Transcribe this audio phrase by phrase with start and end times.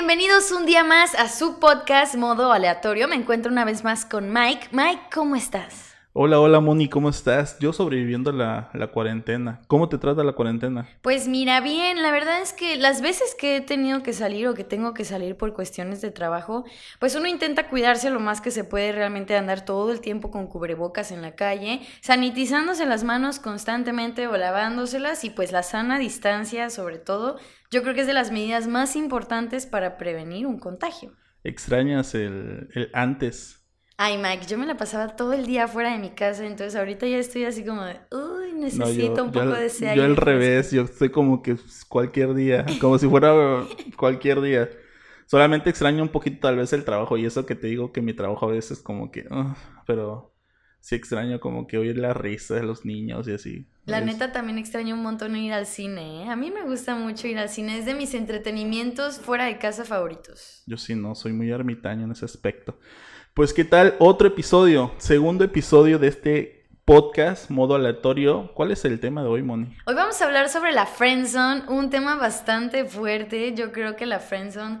[0.00, 3.06] Bienvenidos un día más a su podcast Modo Aleatorio.
[3.06, 4.68] Me encuentro una vez más con Mike.
[4.72, 5.89] Mike, ¿cómo estás?
[6.12, 7.56] Hola, hola Moni, ¿cómo estás?
[7.60, 9.60] Yo sobreviviendo la, la cuarentena.
[9.68, 10.88] ¿Cómo te trata la cuarentena?
[11.02, 14.54] Pues mira, bien, la verdad es que las veces que he tenido que salir o
[14.54, 16.64] que tengo que salir por cuestiones de trabajo,
[16.98, 20.48] pues uno intenta cuidarse lo más que se puede realmente andar todo el tiempo con
[20.48, 26.70] cubrebocas en la calle, sanitizándose las manos constantemente o lavándoselas y pues la sana distancia
[26.70, 27.38] sobre todo,
[27.70, 31.12] yo creo que es de las medidas más importantes para prevenir un contagio.
[31.44, 33.59] ¿Extrañas el, el antes
[34.02, 37.06] Ay, Mike, yo me la pasaba todo el día fuera de mi casa, entonces ahorita
[37.06, 40.00] ya estoy así como de, uy, necesito un poco de ese aire.
[40.00, 43.34] Yo al revés, yo estoy como que cualquier día, como si fuera
[43.98, 44.70] cualquier día.
[45.26, 48.14] Solamente extraño un poquito tal vez el trabajo y eso que te digo que mi
[48.14, 49.28] trabajo a veces como que,
[49.86, 50.34] pero
[50.80, 53.69] sí extraño como que oír la risa de los niños y así.
[53.86, 56.28] La neta también extraño un montón ir al cine, ¿eh?
[56.28, 59.84] A mí me gusta mucho ir al cine, es de mis entretenimientos fuera de casa
[59.84, 60.62] favoritos.
[60.66, 62.78] Yo sí no, soy muy ermitaño en ese aspecto.
[63.34, 68.52] Pues qué tal, otro episodio, segundo episodio de este podcast, modo aleatorio.
[68.54, 69.76] ¿Cuál es el tema de hoy, Moni?
[69.86, 73.54] Hoy vamos a hablar sobre la friendzone, un tema bastante fuerte.
[73.54, 74.80] Yo creo que la friendzone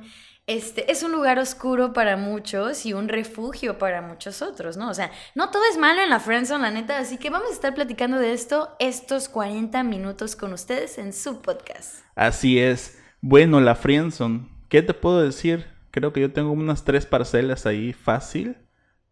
[0.56, 4.90] este, es un lugar oscuro para muchos y un refugio para muchos otros, ¿no?
[4.90, 7.54] O sea, no todo es malo en la friendzone, la neta, así que vamos a
[7.54, 12.04] estar platicando de esto estos 40 minutos con ustedes en su podcast.
[12.14, 13.00] Así es.
[13.20, 15.66] Bueno, la friendzone, ¿qué te puedo decir?
[15.90, 18.56] creo que yo tengo unas tres parcelas ahí fácil.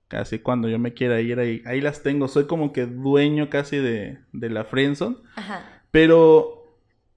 [0.08, 2.28] Casi cuando yo me quiera ir ahí, ahí las tengo.
[2.28, 5.17] Soy como que dueño casi de, de la friendzone.
[5.36, 5.83] Ajá.
[5.91, 6.64] Pero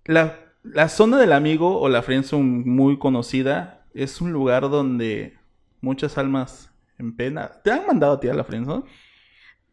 [0.04, 5.38] la, la zona del amigo o la friendzone muy conocida es un lugar donde
[5.82, 7.52] muchas almas en pena.
[7.64, 8.84] ¿Te han mandado a ti a la friendzone?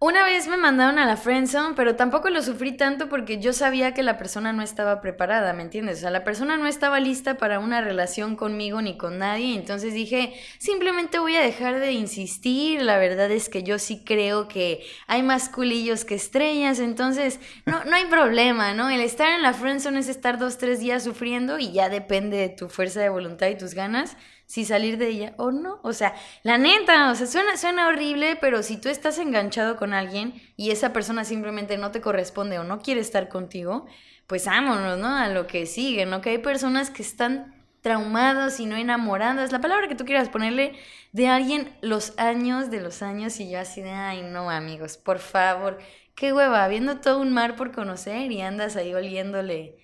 [0.01, 3.95] Una vez me mandaron a la friendzone, pero tampoco lo sufrí tanto porque yo sabía
[3.95, 5.99] que la persona no estaba preparada, ¿me entiendes?
[5.99, 9.95] O sea, la persona no estaba lista para una relación conmigo ni con nadie, entonces
[9.95, 14.87] dije, simplemente voy a dejar de insistir, la verdad es que yo sí creo que
[15.09, 18.89] hay más culillos que estrellas, entonces no, no hay problema, ¿no?
[18.91, 22.51] El estar en la friendzone es estar dos, tres días sufriendo y ya depende de
[22.51, 24.17] tu fuerza de voluntad y tus ganas
[24.49, 25.79] si salir de ella o no.
[25.83, 29.93] O sea, la neta, o sea, suena, suena horrible, pero si tú estás enganchado con
[29.93, 33.87] alguien y esa persona simplemente no te corresponde o no quiere estar contigo,
[34.27, 35.15] pues vámonos, ¿no?
[35.15, 36.23] A lo que sigue, ¿no?
[36.23, 40.73] Que hay personas que están traumados y no enamoradas, la palabra que tú quieras ponerle
[41.13, 45.19] de alguien los años de los años y yo así de, ay no amigos, por
[45.19, 45.79] favor,
[46.15, 49.77] qué hueva, viendo todo un mar por conocer y andas ahí oliéndole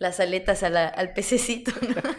[0.00, 1.70] las aletas al pececito.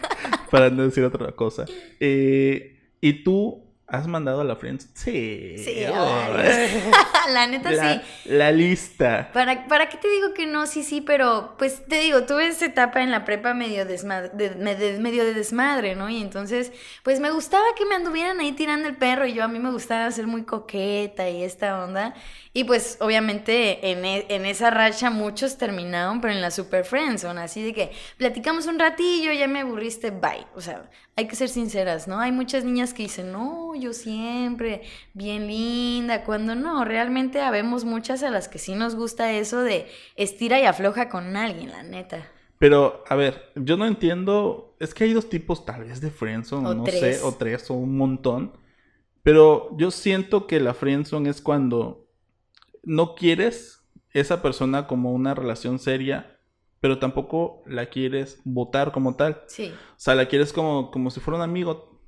[0.52, 1.66] para no decir otra cosa.
[2.00, 4.90] Eh, ¿Y tú has mandado a la Friends?
[4.94, 5.56] Sí.
[5.58, 5.86] Sí,
[7.34, 8.02] la neta sí.
[8.26, 9.30] La lista.
[9.34, 10.66] ¿Para, ¿Para qué te digo que no?
[10.66, 14.98] Sí, sí, pero pues te digo, tuve esa etapa en la prepa medio, desmadre, de,
[15.00, 16.10] medio de desmadre, ¿no?
[16.10, 16.72] Y entonces,
[17.04, 19.72] pues me gustaba que me anduvieran ahí tirando el perro y yo a mí me
[19.72, 22.14] gustaba ser muy coqueta y esta onda.
[22.54, 27.42] Y pues obviamente en, e, en esa racha muchos terminaron, pero en la Super Friendzone,
[27.42, 30.48] así de que platicamos un ratillo, ya me aburriste, bye.
[30.56, 30.90] O sea,
[31.22, 32.20] hay que ser sinceras, ¿no?
[32.20, 34.82] Hay muchas niñas que dicen, no, yo siempre,
[35.14, 39.88] bien linda, cuando no, realmente habemos muchas a las que sí nos gusta eso de
[40.16, 42.28] estira y afloja con alguien, la neta.
[42.58, 46.76] Pero, a ver, yo no entiendo, es que hay dos tipos tal vez de friendzone,
[46.76, 48.54] no sé, o tres, o un montón.
[49.24, 52.08] Pero yo siento que la friendzone es cuando
[52.84, 56.40] no quieres esa persona como una relación seria,
[56.82, 59.44] pero tampoco la quieres votar como tal.
[59.48, 59.72] Sí.
[59.72, 62.02] O sea, la quieres como, como si fuera un amigo.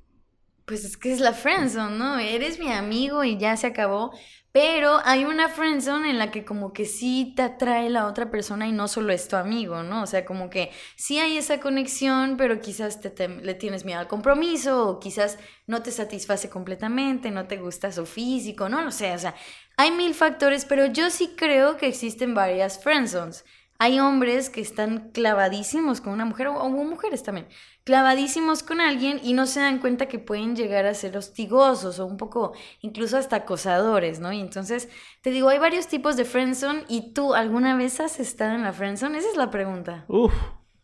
[0.66, 2.18] Pues es que es la friendzone, ¿no?
[2.18, 4.12] Eres mi amigo y ya se acabó.
[4.50, 8.66] Pero hay una friendzone en la que como que sí te atrae la otra persona
[8.66, 10.02] y no solo es tu amigo, ¿no?
[10.02, 14.08] O sea, como que sí hay esa conexión, pero quizás te, le tienes miedo al
[14.08, 19.12] compromiso o quizás no te satisface completamente, no te gusta su físico, no lo sé,
[19.12, 19.34] o sea,
[19.76, 23.44] hay mil factores, pero yo sí creo que existen varias friendzones.
[23.78, 27.48] Hay hombres que están clavadísimos con una mujer, o, mujeres también,
[27.82, 32.06] clavadísimos con alguien y no se dan cuenta que pueden llegar a ser hostigosos o
[32.06, 34.32] un poco, incluso hasta acosadores, ¿no?
[34.32, 34.88] Y entonces,
[35.22, 38.72] te digo, hay varios tipos de friendzone y tú, ¿alguna vez has estado en la
[38.72, 39.18] friendzone?
[39.18, 40.04] Esa es la pregunta.
[40.08, 40.32] Uf,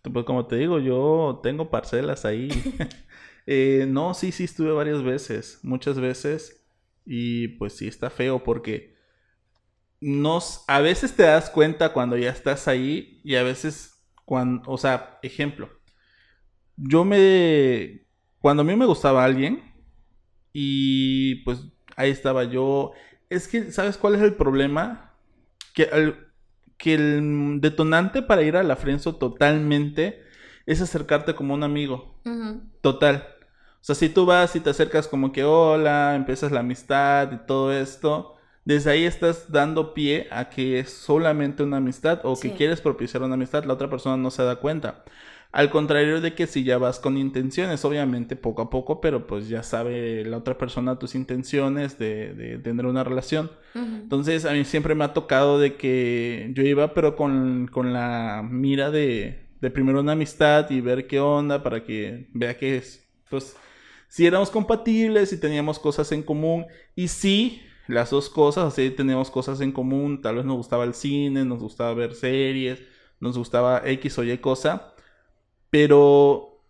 [0.03, 2.49] pues como te digo, yo tengo parcelas ahí.
[3.53, 6.63] Eh, no, sí, sí, estuve varias veces, muchas veces.
[7.05, 8.95] Y pues sí, está feo porque
[10.00, 14.79] nos, a veces te das cuenta cuando ya estás ahí y a veces cuando, o
[14.79, 15.69] sea, ejemplo,
[16.76, 18.06] yo me,
[18.38, 19.62] cuando a mí me gustaba alguien
[20.52, 21.64] y pues
[21.97, 22.93] ahí estaba yo,
[23.29, 25.14] es que, ¿sabes cuál es el problema?
[25.75, 26.17] Que el,
[26.79, 30.23] que el detonante para ir a la frenzo totalmente
[30.67, 32.20] es acercarte como un amigo.
[32.81, 33.29] Total.
[33.81, 37.46] O sea, si tú vas y te acercas como que hola, empiezas la amistad y
[37.46, 38.37] todo esto,
[38.70, 43.20] desde ahí estás dando pie a que es solamente una amistad o que quieres propiciar
[43.25, 45.02] una amistad, la otra persona no se da cuenta.
[45.50, 49.49] Al contrario de que si ya vas con intenciones, obviamente poco a poco, pero pues
[49.49, 53.50] ya sabe la otra persona tus intenciones de, de tener una relación.
[53.75, 58.46] Entonces a mí siempre me ha tocado de que yo iba pero con, con la
[58.49, 63.05] mira de, de primero una amistad y ver qué onda para que vea que es,
[63.28, 63.56] pues
[64.06, 69.31] si éramos compatibles y teníamos cosas en común y sí las dos cosas, así teníamos
[69.31, 72.83] cosas en común, tal vez nos gustaba el cine, nos gustaba ver series,
[73.21, 74.95] nos gustaba X o Y cosa,
[75.71, 76.65] pero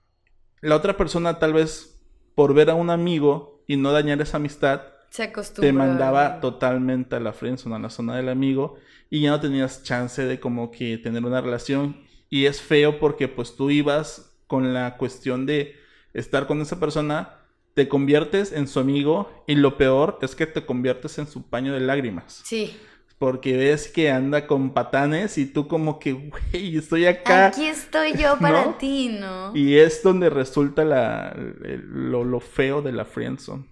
[0.61, 2.03] la otra persona tal vez
[2.35, 7.21] por ver a un amigo y no dañar esa amistad, se te mandaba totalmente a
[7.21, 8.77] la friendzone, a la zona del amigo,
[9.11, 11.97] y ya no tenías chance de como que tener una relación.
[12.29, 15.75] Y es feo porque pues tú ibas con la cuestión de
[16.15, 17.40] estar con esa persona,
[17.75, 21.73] te conviertes en su amigo y lo peor es que te conviertes en su paño
[21.73, 22.43] de lágrimas.
[22.45, 22.77] Sí
[23.21, 27.49] porque ves que anda con patanes y tú como que, güey, estoy acá.
[27.49, 29.55] Aquí estoy yo para ti, ¿no?
[29.55, 33.67] Y es donde resulta la, lo, lo, feo de la friendzone,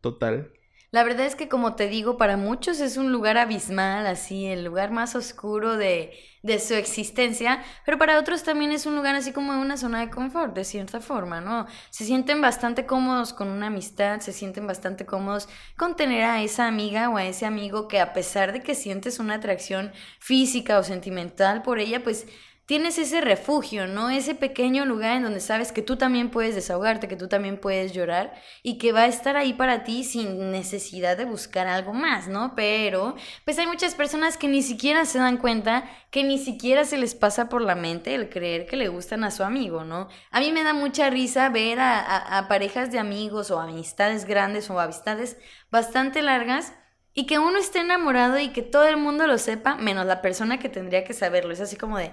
[0.00, 0.52] total.
[0.92, 4.62] La verdad es que como te digo, para muchos es un lugar abismal, así, el
[4.62, 6.12] lugar más oscuro de,
[6.42, 10.10] de su existencia, pero para otros también es un lugar así como una zona de
[10.10, 11.66] confort, de cierta forma, ¿no?
[11.88, 15.48] Se sienten bastante cómodos con una amistad, se sienten bastante cómodos
[15.78, 19.18] con tener a esa amiga o a ese amigo que a pesar de que sientes
[19.18, 22.26] una atracción física o sentimental por ella, pues
[22.66, 24.10] tienes ese refugio, ¿no?
[24.10, 27.92] Ese pequeño lugar en donde sabes que tú también puedes desahogarte, que tú también puedes
[27.92, 28.32] llorar
[28.62, 32.54] y que va a estar ahí para ti sin necesidad de buscar algo más, ¿no?
[32.54, 36.98] Pero, pues hay muchas personas que ni siquiera se dan cuenta, que ni siquiera se
[36.98, 40.08] les pasa por la mente el creer que le gustan a su amigo, ¿no?
[40.30, 44.78] A mí me da mucha risa ver a, parejas de amigos o amistades grandes o
[44.78, 45.36] amistades
[45.70, 46.72] bastante largas
[47.14, 50.58] y que uno esté enamorado y que todo el mundo lo sepa, menos la persona
[50.58, 51.52] que tendría que saberlo.
[51.52, 52.12] Es así como de,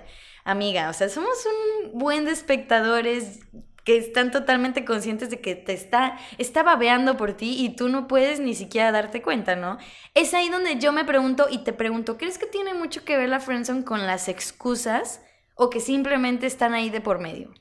[0.51, 3.40] amiga, o sea, somos un buen de espectadores
[3.84, 8.07] que están totalmente conscientes de que te está, está babeando por ti y tú no
[8.07, 9.78] puedes ni siquiera darte cuenta, ¿no?
[10.13, 13.30] Es ahí donde yo me pregunto y te pregunto, ¿crees que tiene mucho que ver
[13.30, 15.22] la friendzone con las excusas
[15.56, 17.52] o que simplemente están ahí de por medio?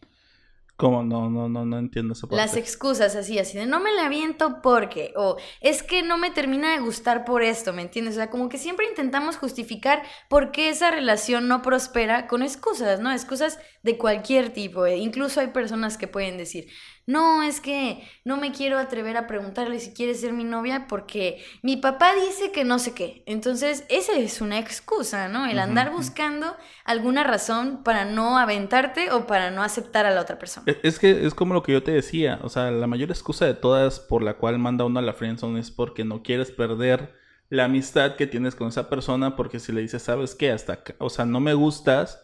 [0.78, 1.02] ¿Cómo?
[1.02, 2.36] No, no, no, no entiendo esa parte.
[2.36, 6.30] Las excusas así, así de no me la aviento porque, o es que no me
[6.30, 8.14] termina de gustar por esto, ¿me entiendes?
[8.14, 13.00] O sea, como que siempre intentamos justificar por qué esa relación no prospera con excusas,
[13.00, 13.10] ¿no?
[13.10, 14.86] Excusas de cualquier tipo.
[14.86, 16.68] E incluso hay personas que pueden decir,
[17.06, 21.42] no, es que no me quiero atrever a preguntarle si quiere ser mi novia porque
[21.62, 23.22] mi papá dice que no sé qué.
[23.24, 25.46] Entonces, esa es una excusa, ¿no?
[25.46, 26.54] El andar buscando
[26.84, 30.67] alguna razón para no aventarte o para no aceptar a la otra persona.
[30.68, 33.46] E, es que es como lo que yo te decía, o sea, la mayor excusa
[33.46, 37.14] de todas por la cual manda uno a la friendzone es porque no quieres perder
[37.48, 40.50] la amistad que tienes con esa persona porque si le dices, ¿sabes qué?
[40.50, 42.22] Hasta o sea, no me gustas,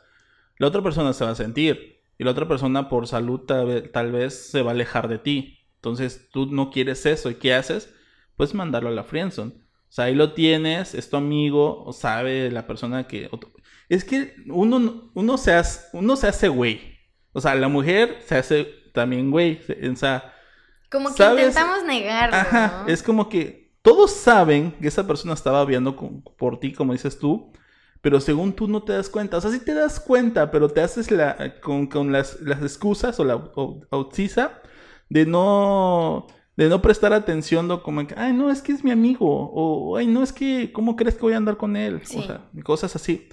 [0.58, 4.51] la otra persona se va a sentir y la otra persona por salud tal, vez
[4.51, 5.60] se va a alejar de ti.
[5.77, 7.94] Entonces tú no quieres eso y ¿qué haces?
[8.36, 9.53] Pues mandarlo a la friendzone.
[9.53, 13.31] O sea, ahí lo tienes, es tu amigo, o sabe la persona que...
[13.89, 16.94] Es que uno, uno, se hace, uno se hace güey.
[17.34, 18.64] O sea, la mujer se hace
[18.94, 19.60] también güey.
[19.93, 20.32] O sea...
[20.91, 22.36] Como que intentamos negarlo.
[22.36, 25.94] Ajá, es como que todos saben que esa persona estaba viendo
[26.38, 27.53] por ti, como dices tú
[28.05, 29.38] pero según tú no te das cuenta.
[29.38, 33.43] O sea, sí te das cuenta, pero te haces la, con, las, excusas o la
[33.91, 34.60] auxisa
[35.08, 39.50] de no, de no prestar atención, o como ay, no, es que es mi amigo,
[39.55, 42.03] o, ay, no, es que, ¿cómo crees que voy a andar con él?
[42.14, 43.31] O sea, cosas así.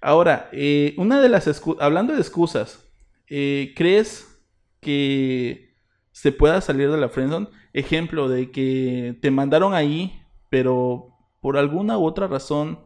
[0.00, 2.87] Ahora, eh, una de las hablando de excusas,
[3.30, 4.42] eh, ¿crees
[4.80, 5.74] que
[6.12, 7.48] se pueda salir de la friendzone?
[7.72, 12.80] Ejemplo de que te mandaron ahí, pero por alguna u otra razón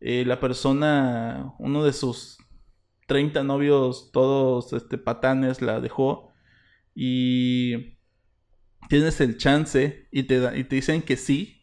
[0.00, 2.38] eh, la persona, uno de sus
[3.06, 6.32] 30 novios, todos este, patanes, la dejó
[6.94, 7.98] y
[8.88, 11.59] tienes el chance y te, y te dicen que sí.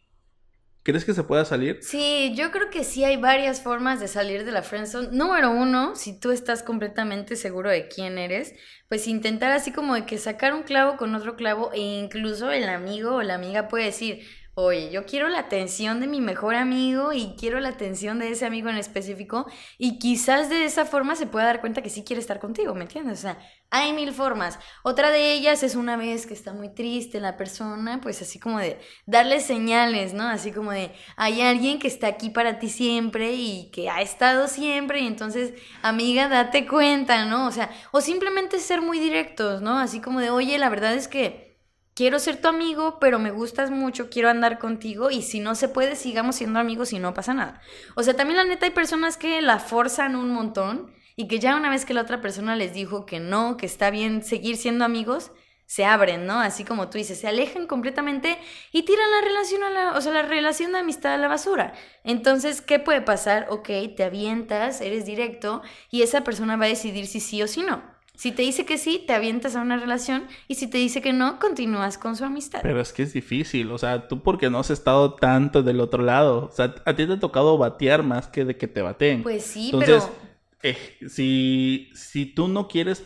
[0.88, 1.80] ¿Crees que se pueda salir?
[1.82, 5.10] Sí, yo creo que sí hay varias formas de salir de la friendzone.
[5.12, 8.54] Número uno, si tú estás completamente seguro de quién eres,
[8.88, 12.70] pues intentar así como de que sacar un clavo con otro clavo e incluso el
[12.70, 14.26] amigo o la amiga puede decir,
[14.60, 18.44] oye, yo quiero la atención de mi mejor amigo y quiero la atención de ese
[18.44, 19.46] amigo en específico
[19.78, 22.82] y quizás de esa forma se pueda dar cuenta que sí quiere estar contigo, ¿me
[22.82, 23.20] entiendes?
[23.20, 23.38] O sea,
[23.70, 24.58] hay mil formas.
[24.82, 28.58] Otra de ellas es una vez que está muy triste la persona, pues así como
[28.58, 30.24] de darle señales, ¿no?
[30.24, 34.48] Así como de, hay alguien que está aquí para ti siempre y que ha estado
[34.48, 37.46] siempre y entonces, amiga, date cuenta, ¿no?
[37.46, 39.78] O sea, o simplemente ser muy directos, ¿no?
[39.78, 41.47] Así como de, oye, la verdad es que
[41.98, 45.68] quiero ser tu amigo, pero me gustas mucho, quiero andar contigo y si no se
[45.68, 47.60] puede, sigamos siendo amigos y no pasa nada.
[47.96, 51.56] O sea, también la neta hay personas que la forzan un montón y que ya
[51.56, 54.84] una vez que la otra persona les dijo que no, que está bien seguir siendo
[54.84, 55.32] amigos,
[55.66, 56.38] se abren, ¿no?
[56.38, 58.38] Así como tú dices, se alejan completamente
[58.70, 61.72] y tiran la relación a la, o sea, la relación de amistad a la basura.
[62.04, 63.48] Entonces, ¿qué puede pasar?
[63.50, 67.62] Ok, te avientas, eres directo y esa persona va a decidir si sí o si
[67.62, 67.97] no.
[68.18, 71.12] Si te dice que sí, te avientas a una relación y si te dice que
[71.12, 72.58] no, continúas con su amistad.
[72.64, 76.02] Pero es que es difícil, o sea, tú porque no has estado tanto del otro
[76.02, 79.22] lado, o sea, a ti te ha tocado batear más que de que te baten.
[79.22, 80.08] Pues sí, Entonces,
[80.64, 80.76] eh,
[81.08, 83.04] si, si tú no quieres,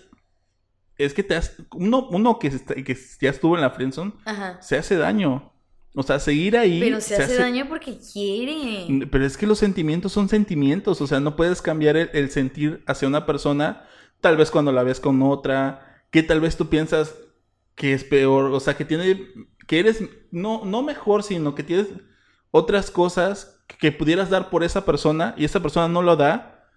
[0.97, 4.15] es que te has, uno, uno que, que ya estuvo en la friendzone,
[4.61, 5.53] se hace daño.
[5.95, 6.81] O sea, seguir ahí.
[6.81, 9.07] Pero se, hace, daño porque quiere.
[9.11, 11.03] Pero es que los sentimientos son sentimientos.
[11.03, 13.87] O sea, no puedes cambiar el sentir hacia una persona
[14.23, 17.15] tal vez cuando la ves con otra, que tal vez tú piensas
[17.75, 19.27] que es peor, o sea, que tiene,
[19.67, 21.89] que eres, no, no mejor, sino que tienes
[22.51, 26.69] otras cosas que pudieras dar por esa persona y esa persona no lo da.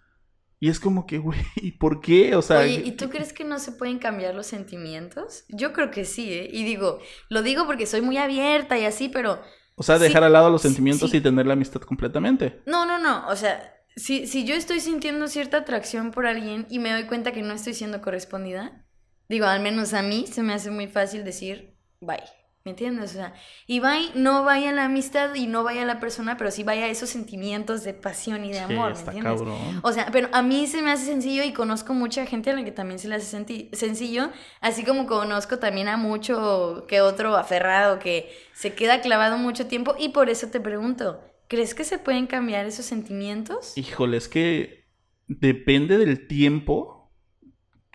[0.59, 2.35] Y es como que, güey, ¿y por qué?
[2.35, 2.59] O sea...
[2.59, 5.43] Oye, ¿y tú crees que no se pueden cambiar los sentimientos?
[5.49, 6.49] Yo creo que sí, ¿eh?
[6.51, 6.99] Y digo,
[7.29, 9.39] lo digo porque soy muy abierta y así, pero...
[9.75, 12.61] O sea, dejar al lado los sentimientos y tener la amistad completamente.
[12.65, 13.27] No, no, no.
[13.27, 17.31] O sea, si, si yo estoy sintiendo cierta atracción por alguien y me doy cuenta
[17.31, 18.85] que no estoy siendo correspondida,
[19.29, 22.23] digo, al menos a mí se me hace muy fácil decir bye.
[22.65, 23.11] ¿Me entiendes?
[23.11, 23.33] O sea,
[23.67, 27.11] y bye, no vaya la amistad y no vaya la persona, pero sí vaya esos
[27.11, 29.41] sentimientos de pasión y de amor, ¿me entiendes?
[29.83, 32.63] O sea, pero a mí se me hace sencillo y conozco mucha gente a la
[32.65, 37.99] que también se le hace sencillo, así como conozco también a mucho que otro aferrado
[37.99, 42.27] que se queda clavado mucho tiempo y por eso te pregunto, ¿Crees que se pueden
[42.27, 43.77] cambiar esos sentimientos?
[43.77, 44.85] Híjole, es que
[45.27, 47.11] depende del tiempo,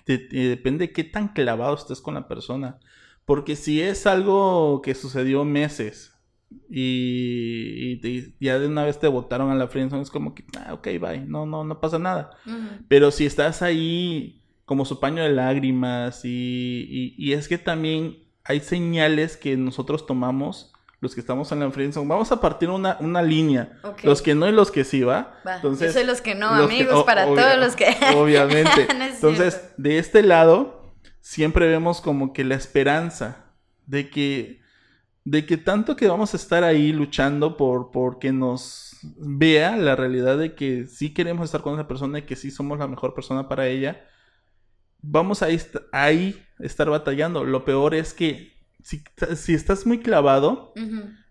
[0.06, 2.78] depende de qué tan clavado estés con la persona.
[3.24, 6.16] Porque si es algo que sucedió meses
[6.68, 8.00] y,
[8.44, 11.24] ya de una vez te botaron a la friendzone, es como que, ah, ok, bye,
[11.26, 12.30] no, no, no pasa nada.
[12.88, 18.60] Pero si estás ahí como su paño de lágrimas y, y es que también hay
[18.60, 23.22] señales que nosotros tomamos los que estamos en la friendzone, vamos a partir una, una
[23.22, 23.80] línea.
[24.02, 25.40] Los que no y los que sí, ¿va?
[25.46, 27.86] Entonces, yo soy los que no, amigos, para todos los que...
[28.16, 28.86] obviamente.
[28.90, 33.46] Entonces, de este lado, siempre vemos como que la esperanza
[33.86, 34.60] de que,
[35.24, 39.96] de que tanto que vamos a estar ahí luchando por, por que nos vea la
[39.96, 43.14] realidad de que sí queremos estar con esa persona y que sí somos la mejor
[43.14, 44.06] persona para ella,
[45.00, 45.48] vamos a
[45.92, 47.44] ahí estar batallando.
[47.44, 50.72] Lo peor es que si, estás muy clavado,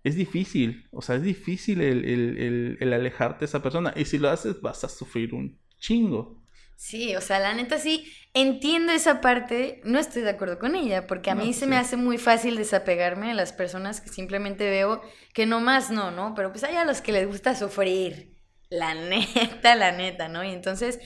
[0.04, 0.88] es difícil.
[0.92, 3.94] O sea, es difícil el, alejarte de esa persona.
[3.96, 6.40] Y si lo haces, vas a sufrir un chingo.
[6.76, 11.08] Sí, o sea, la neta sí, entiendo esa parte, no estoy de acuerdo con ella,
[11.08, 15.02] porque a mí se me hace muy fácil desapegarme de las personas que simplemente veo
[15.34, 16.34] que no más no, ¿no?
[16.36, 18.38] Pero pues hay a los que les gusta sufrir,
[18.70, 20.42] la neta, la neta, ¿no?
[20.42, 21.00] Y entonces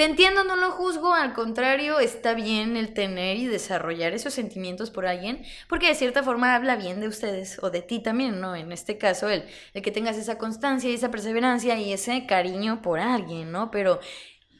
[0.00, 4.90] te entiendo, no lo juzgo, al contrario, está bien el tener y desarrollar esos sentimientos
[4.90, 8.56] por alguien, porque de cierta forma habla bien de ustedes o de ti también, ¿no?
[8.56, 12.80] En este caso, el, el que tengas esa constancia y esa perseverancia y ese cariño
[12.80, 13.70] por alguien, ¿no?
[13.70, 14.00] Pero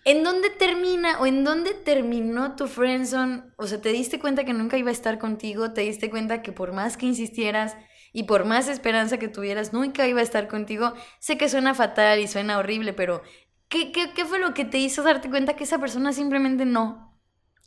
[0.04, 3.44] ¿En dónde termina o en dónde terminó tu friendzone?
[3.56, 5.73] O sea, ¿te diste cuenta que nunca iba a estar contigo?
[5.73, 7.76] ¿Te diste cuenta que por más que insistieras
[8.12, 10.94] y por más esperanza que tuvieras, nunca iba a estar contigo?
[11.18, 13.23] Sé que suena fatal y suena horrible, pero
[13.70, 17.16] ¿Qué, qué, fue lo que te hizo darte cuenta que esa persona simplemente no?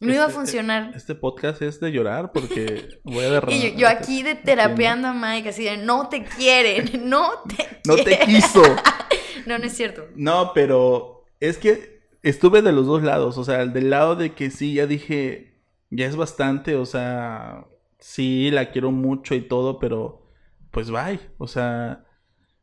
[0.02, 0.92] No iba a este, funcionar.
[0.94, 3.56] Este podcast es de llorar porque voy a derramar.
[3.56, 7.96] y yo, aquí de terapeando a Mike, así de no te quieren, no te No
[7.96, 8.62] te quiso.
[9.46, 10.06] no, no es cierto.
[10.14, 13.38] No, pero es que estuve de los dos lados.
[13.38, 16.76] O sea, del lado de que sí, ya dije, ya es bastante.
[16.76, 17.66] O sea,
[17.98, 20.28] sí, la quiero mucho y todo, pero
[20.70, 21.22] pues bye.
[21.38, 22.04] O sea,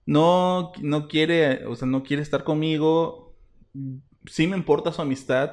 [0.04, 3.29] no, no quiere, o sea, no quiere estar conmigo
[4.26, 5.52] sí me importa su amistad,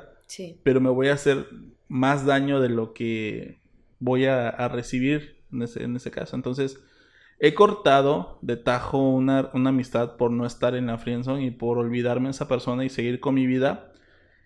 [0.64, 1.48] pero me voy a hacer
[1.88, 3.60] más daño de lo que
[4.00, 6.36] voy a, recibir en ese, caso.
[6.36, 6.80] Entonces,
[7.40, 12.28] he cortado de tajo una, amistad por no estar en la friendzone y por olvidarme
[12.28, 13.92] de esa persona y seguir con mi vida.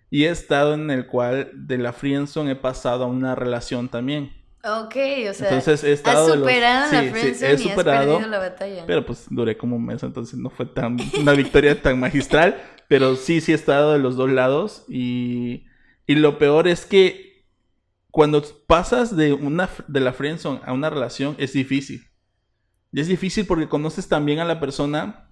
[0.10, 4.41] Y he estado en el cual de la friendzone he pasado a una relación también.
[4.64, 4.96] Ok,
[5.30, 8.28] o sea, entonces he estado has los- superado sí, la sí, he y has perdido
[8.28, 8.84] la batalla.
[8.86, 12.62] Pero pues duré como un mes, entonces no fue tan una victoria tan magistral.
[12.88, 14.84] Pero sí, sí he estado de los dos lados.
[14.88, 15.66] Y,
[16.06, 17.46] y lo peor es que
[18.12, 22.08] cuando pasas de, una, de la friendzone a una relación es difícil.
[22.92, 25.31] Y es difícil porque conoces también a la persona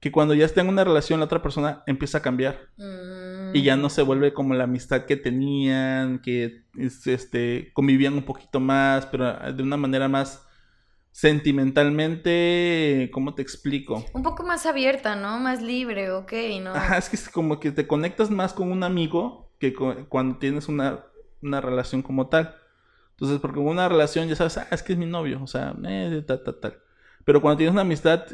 [0.00, 2.58] que cuando ya está en una relación la otra persona empieza a cambiar.
[2.78, 3.54] Mm.
[3.54, 8.22] Y ya no se vuelve como la amistad que tenían, que es- este, convivían un
[8.22, 10.46] poquito más, pero de una manera más
[11.12, 14.04] sentimentalmente, ¿cómo te explico?
[14.12, 15.38] Un poco más abierta, ¿no?
[15.38, 16.72] Más libre, ok, ¿no?
[16.74, 20.38] Ajá, es que es como que te conectas más con un amigo que cu- cuando
[20.38, 21.04] tienes una,
[21.42, 22.54] una relación como tal.
[23.12, 26.22] Entonces, porque una relación ya sabes, ah, es que es mi novio, o sea, eh,
[26.26, 26.78] tal, tal, tal.
[27.24, 28.24] Pero cuando tienes una amistad,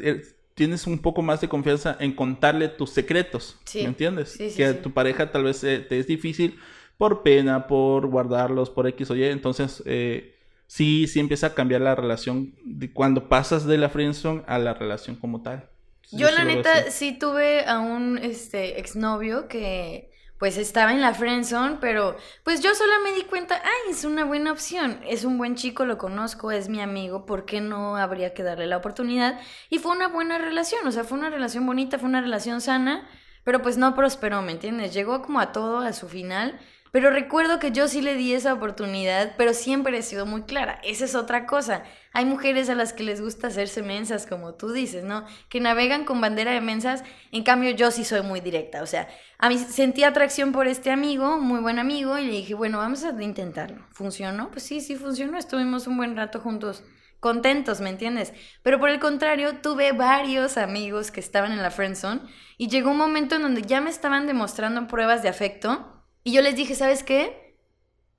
[0.57, 3.83] tienes un poco más de confianza en contarle tus secretos, Sí.
[3.83, 4.31] ¿me entiendes?
[4.31, 6.57] Sí, sí, que a tu pareja tal vez eh, te es difícil
[6.97, 9.25] por pena, por guardarlos, por X o Y.
[9.25, 10.35] Entonces, eh,
[10.65, 14.73] sí, sí empieza a cambiar la relación de cuando pasas de la friendzone a la
[14.73, 15.69] relación como tal.
[16.11, 21.13] Yo sí la neta sí tuve a un este exnovio que pues estaba en la
[21.13, 25.37] friendzone, pero pues yo sola me di cuenta, ay, es una buena opción, es un
[25.37, 29.39] buen chico, lo conozco, es mi amigo, ¿por qué no habría que darle la oportunidad?
[29.69, 33.07] Y fue una buena relación, o sea, fue una relación bonita, fue una relación sana,
[33.43, 34.93] pero pues no prosperó, ¿me entiendes?
[34.93, 36.59] Llegó como a todo, a su final.
[36.91, 40.79] Pero recuerdo que yo sí le di esa oportunidad, pero siempre he sido muy clara.
[40.83, 41.83] Esa es otra cosa.
[42.13, 45.25] Hay mujeres a las que les gusta hacerse mensas, como tú dices, ¿no?
[45.49, 47.03] Que navegan con bandera de mensas.
[47.31, 48.81] En cambio, yo sí soy muy directa.
[48.81, 52.53] O sea, a mí sentí atracción por este amigo, muy buen amigo, y le dije,
[52.53, 53.85] bueno, vamos a intentarlo.
[53.91, 54.49] ¿Funcionó?
[54.51, 55.37] Pues sí, sí funcionó.
[55.37, 56.83] Estuvimos un buen rato juntos
[57.19, 58.33] contentos, ¿me entiendes?
[58.61, 62.21] Pero por el contrario, tuve varios amigos que estaban en la friendzone
[62.57, 65.96] y llegó un momento en donde ya me estaban demostrando pruebas de afecto
[66.27, 67.55] y yo les dije, ¿sabes qué?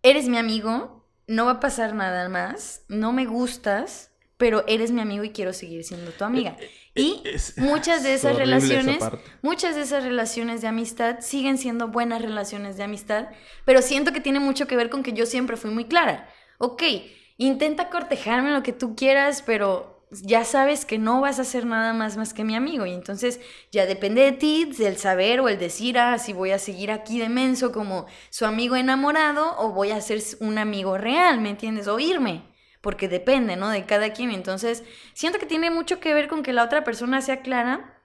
[0.03, 5.03] Eres mi amigo, no va a pasar nada más, no me gustas, pero eres mi
[5.03, 6.57] amigo y quiero seguir siendo tu amiga.
[6.95, 9.05] Y Es- muchas de es esas esa relaciones,
[9.43, 13.29] muchas de esas relaciones de amistad siguen siendo buenas relaciones de amistad,
[13.67, 16.31] pero siento que tiene mucho que ver con que yo siempre fui muy clara.
[16.57, 16.83] Ok,
[17.37, 21.92] intenta cortejarme lo que tú quieras, pero ya sabes que no vas a hacer nada
[21.92, 23.40] más más que mi amigo y entonces
[23.71, 27.18] ya depende de ti, del saber o el decir, ah, si voy a seguir aquí
[27.18, 31.88] de menso como su amigo enamorado o voy a ser un amigo real, ¿me entiendes?
[31.88, 32.44] O irme
[32.81, 33.68] porque depende, ¿no?
[33.71, 34.31] De cada quien.
[34.31, 38.03] Entonces, siento que tiene mucho que ver con que la otra persona sea clara.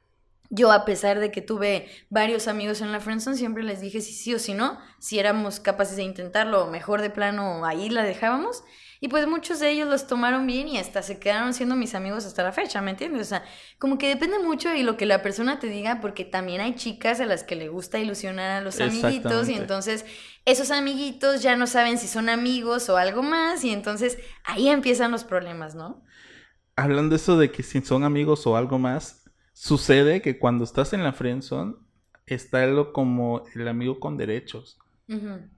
[0.50, 4.14] Yo, a pesar de que tuve varios amigos en la friendzone, siempre les dije si
[4.14, 8.04] sí o si no, si éramos capaces de intentarlo, o mejor de plano, ahí la
[8.04, 8.64] dejábamos.
[9.04, 12.26] Y pues muchos de ellos los tomaron bien y hasta se quedaron siendo mis amigos
[12.26, 13.24] hasta la fecha, ¿me entiendes?
[13.24, 13.44] O sea,
[13.78, 17.20] como que depende mucho de lo que la persona te diga, porque también hay chicas
[17.20, 20.06] a las que le gusta ilusionar a los amiguitos y entonces
[20.46, 25.12] esos amiguitos ya no saben si son amigos o algo más y entonces ahí empiezan
[25.12, 26.02] los problemas, ¿no?
[26.78, 30.94] Hablando de eso de que si son amigos o algo más, sucede que cuando estás
[30.94, 31.76] en la friendzone
[32.26, 34.80] está algo como el amigo con derechos.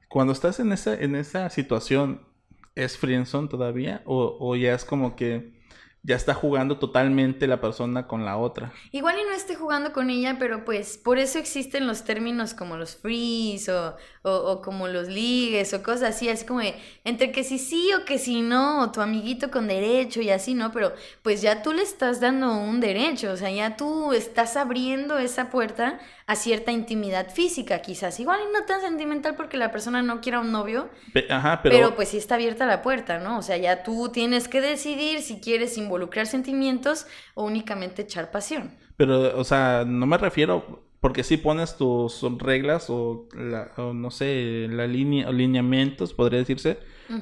[0.10, 2.34] Cuando estás en esa, en esa situación,
[2.76, 4.02] ¿es friendzone todavía?
[4.06, 5.56] O, o ya es como que
[6.04, 8.72] ya está jugando totalmente la persona con la otra?
[8.92, 12.78] Igual y no esté jugando con ella, pero pues por eso existen los términos como
[12.78, 17.32] los frees o, o, o como los ligues o cosas así, así como de, entre
[17.32, 20.72] que si sí o que si no, o tu amiguito con derecho y así, ¿no?
[20.72, 25.18] Pero pues ya tú le estás dando un derecho, o sea, ya tú estás abriendo
[25.18, 28.20] esa puerta a cierta intimidad física, quizás.
[28.20, 31.80] Igual y no tan sentimental porque la persona no quiera un novio, Pe- Ajá, pero,
[31.80, 33.40] pero, pues sí está abierta la puerta, ¿no?
[33.40, 38.78] O sea, ya tú tienes que decidir si quieres involucrar sentimientos o únicamente echar pasión.
[38.96, 44.10] pero, o sea, no me refiero, porque si pones tus reglas o, la- o no
[44.10, 46.80] sé, la línea, lineamientos, podría decirse,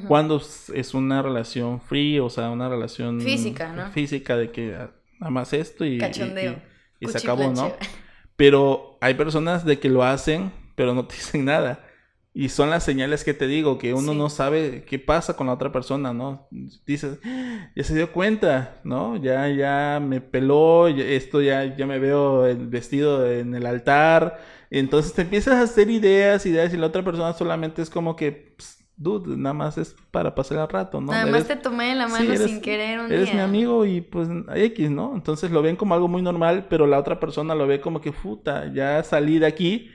[0.07, 3.91] cuando es- una relación free, o sea, una relación Física, ¿no?
[3.91, 6.61] Física de que ah, nada más esto y, Cachondeo.
[7.01, 7.73] y- y se acabó, ¿no?
[8.37, 11.83] Pero hay personas de que lo hacen, pero no te dicen nada.
[12.35, 14.17] Y son las señales que te digo, que uno Sí.
[14.17, 16.47] no sabe qué pasa con la otra persona, ¿no?
[16.85, 19.17] Dices, "Ah, ya se dio cuenta, ¿no?
[19.17, 24.39] Ya, ya me peló, ya- esto ya, ya me veo el vestido en el altar.
[24.71, 28.31] Entonces te empiezas a hacer ideas, ideas, y la otra persona solamente es como que,
[28.57, 31.11] "Ps, dude, nada más es para pasar el rato, ¿no?
[31.11, 33.35] Nada más te tomé la Sí, mano eres- sin querer un Eres día.
[33.35, 35.11] mi amigo y pues X, ¿no?
[35.13, 38.11] Entonces lo ven como algo muy normal, pero la otra persona lo ve como que,
[38.11, 39.91] puta, ya salí de aquí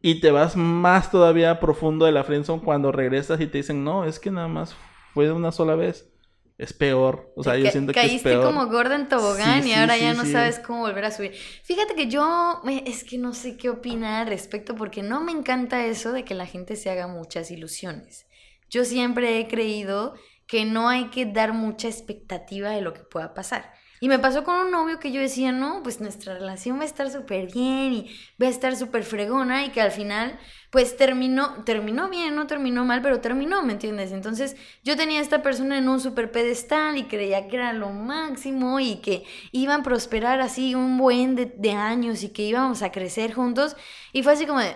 [0.00, 4.04] y te vas más todavía profundo de la friendzone cuando regresas y te dicen, no,
[4.04, 4.74] es que nada más
[5.14, 6.10] fue de una sola vez.
[6.56, 7.32] Es peor.
[7.36, 8.44] O sea, Te yo siento que es Caíste peor.
[8.44, 11.12] como gorda en tobogán Sí, y sí, ahora sí, ya no sabes cómo volver a
[11.12, 11.32] subir.
[11.62, 15.86] Fíjate que yo es que no sé qué opinar al respecto porque no me encanta
[15.86, 18.26] eso de que la gente se haga muchas ilusiones.
[18.68, 20.14] Yo siempre he creído
[20.48, 23.72] que no hay que dar mucha expectativa de lo que pueda pasar.
[24.00, 26.86] Y me pasó con un novio que yo decía, no, pues nuestra relación va a
[26.86, 30.38] estar súper bien y va a estar súper fregona y que al final,
[30.70, 34.12] pues terminó, terminó bien, no terminó mal, pero terminó, ¿me entiendes?
[34.12, 37.90] Entonces yo tenía a esta persona en un súper pedestal y creía que era lo
[37.90, 42.82] máximo y que iban a prosperar así un buen de, de, años y que íbamos
[42.82, 43.76] a crecer juntos.
[44.12, 44.74] Y fue así como de,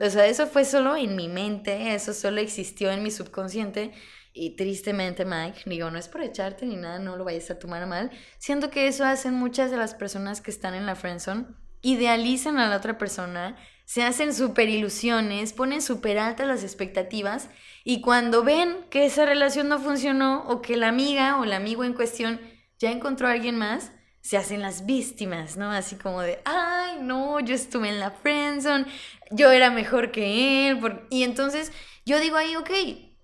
[0.00, 3.92] o sea, eso fue solo en mi mente, eso solo existió en mi subconsciente.
[4.38, 7.86] Y tristemente, Mike, digo, no es por echarte ni nada, no lo vayas a tomar
[7.86, 8.10] mal.
[8.36, 11.46] Siento que eso hacen muchas de las personas que están en la friendzone.
[11.80, 17.48] Idealizan a la otra persona, se hacen súper ilusiones, ponen súper altas las expectativas
[17.82, 21.84] y cuando ven que esa relación no funcionó o que la amiga o el amigo
[21.84, 22.38] en cuestión
[22.78, 25.70] ya encontró a alguien más, se hacen las víctimas, ¿no?
[25.70, 28.84] Así como de, ay, no, yo estuve en la friendzone,
[29.30, 30.78] yo era mejor que él.
[31.08, 31.72] Y entonces
[32.04, 32.70] yo digo ahí, ok,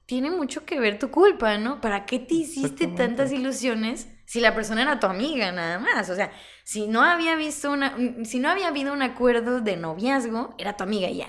[0.06, 1.80] tiene mucho que ver tu culpa, ¿no?
[1.80, 6.10] ¿Para qué te hiciste tantas ilusiones si la persona era tu amiga nada más?
[6.10, 6.32] O sea,
[6.64, 10.84] si no había visto una, si no había habido un acuerdo de noviazgo, era tu
[10.84, 11.28] amiga ya.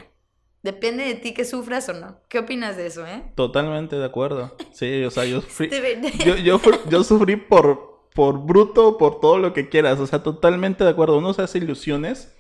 [0.63, 2.21] Depende de ti que sufras o no.
[2.29, 3.21] ¿Qué opinas de eso, eh?
[3.35, 4.55] Totalmente de acuerdo.
[4.71, 5.69] Sí, o sea, yo sufrí,
[6.25, 6.59] yo, yo,
[6.89, 9.99] yo sufrí por, por bruto, por todo lo que quieras.
[9.99, 11.17] O sea, totalmente de acuerdo.
[11.17, 12.33] Uno se hace ilusiones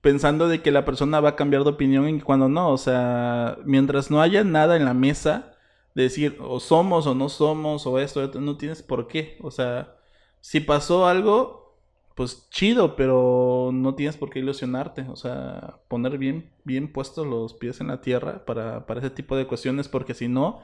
[0.00, 2.70] pensando de que la persona va a cambiar de opinión y cuando no.
[2.72, 5.56] O sea, mientras no haya nada en la mesa,
[6.02, 9.38] decir o somos o no somos o esto, no tienes por qué.
[9.42, 9.96] O sea,
[10.40, 11.78] si pasó algo,
[12.14, 15.02] pues chido, pero no tienes por qué ilusionarte.
[15.08, 19.36] O sea, poner bien, bien puestos los pies en la tierra para, para ese tipo
[19.36, 20.60] de cuestiones, porque si no,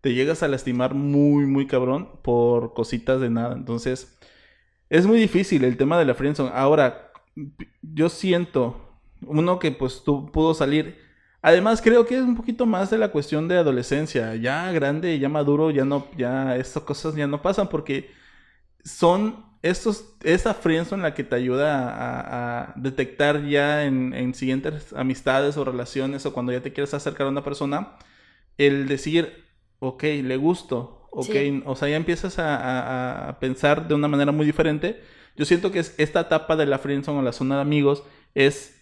[0.00, 3.54] te llegas a lastimar muy, muy cabrón por cositas de nada.
[3.54, 4.18] Entonces,
[4.90, 6.50] es muy difícil el tema de la friendzone.
[6.54, 7.12] Ahora,
[7.82, 8.76] yo siento,
[9.22, 11.05] uno que pues tú pudo salir
[11.42, 14.34] Además, creo que es un poquito más de la cuestión de adolescencia.
[14.36, 18.10] Ya grande, ya maduro, ya no, ya estas cosas ya no pasan porque
[18.84, 25.64] son estos, esa friendzone la que te ayuda a, detectar ya en, siguientes amistades o
[25.64, 27.96] relaciones o cuando ya te quieres acercar a una persona,
[28.58, 29.44] el decir,
[29.80, 34.46] ok, le gusto, ok, o sea, ya empiezas a, a, pensar de una manera muy
[34.46, 35.00] diferente.
[35.36, 38.02] Yo siento que es esta etapa de la friendzone o la zona de amigos
[38.34, 38.75] es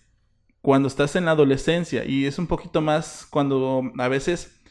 [0.64, 4.62] cuando estás en la adolescencia y es un poquito más cuando a veces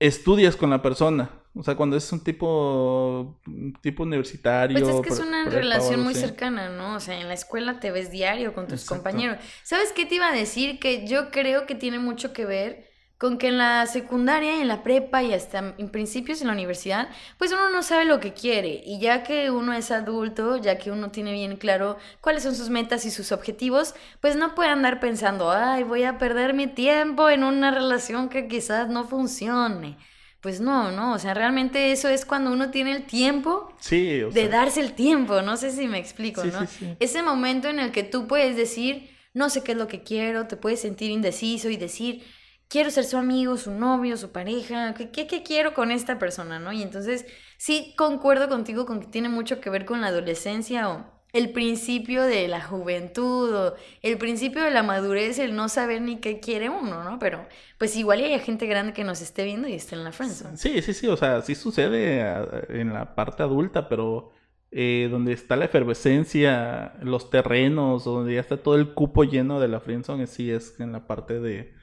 [0.00, 1.30] estudias con la persona.
[1.54, 3.40] O sea, cuando es un tipo,
[3.82, 4.76] tipo universitario.
[4.76, 6.96] Pues es que es una relación muy cercana, ¿no?
[6.96, 9.38] O sea, en la escuela te ves diario con tus compañeros.
[9.62, 10.80] ¿Sabes qué te iba a decir?
[10.80, 14.82] Que yo creo que tiene mucho que ver con que en la secundaria, en la
[14.82, 18.82] prepa y hasta en principios en la universidad, pues uno no sabe lo que quiere.
[18.84, 22.68] Y ya que uno es adulto, ya que uno tiene bien claro cuáles son sus
[22.68, 27.30] metas y sus objetivos, pues no puede andar pensando, ay, voy a perder mi tiempo
[27.30, 29.96] en una relación que quizás no funcione.
[30.42, 34.80] Pues no, no, o sea, realmente eso es cuando uno tiene el tiempo de darse
[34.80, 36.60] el tiempo, no sé si me explico, ¿no?
[37.00, 40.46] Ese momento en el que tú puedes decir, no sé qué es lo que quiero,
[40.46, 42.22] te puedes sentir indeciso y decir,
[42.68, 46.72] quiero ser su amigo, su novio, su pareja, ¿qué, qué, quiero con esta persona, no?
[46.72, 47.26] Y entonces
[47.56, 52.22] sí concuerdo contigo con que tiene mucho que ver con la adolescencia o el principio
[52.22, 56.70] de la juventud o el principio de la madurez, el no saber ni qué quiere
[56.70, 57.18] uno, ¿no?
[57.18, 57.46] Pero
[57.78, 60.56] pues igual hay gente grande que nos esté viendo y esté en la friendzone.
[60.56, 64.32] Sí, sí, sí, o sea, sí sucede ah, en la parte adulta, pero
[64.70, 69.68] eh, donde está la efervescencia, los terrenos, donde ya está todo el cupo lleno de
[69.68, 71.75] la friendzone, sí es en la parte de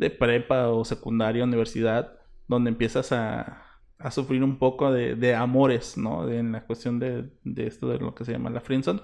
[0.00, 3.62] de prepa o secundaria, universidad, donde empiezas a,
[3.98, 6.28] a sufrir un poco de, de amores, ¿no?
[6.28, 9.02] en la cuestión de, de, esto de lo que se llama la friendzone.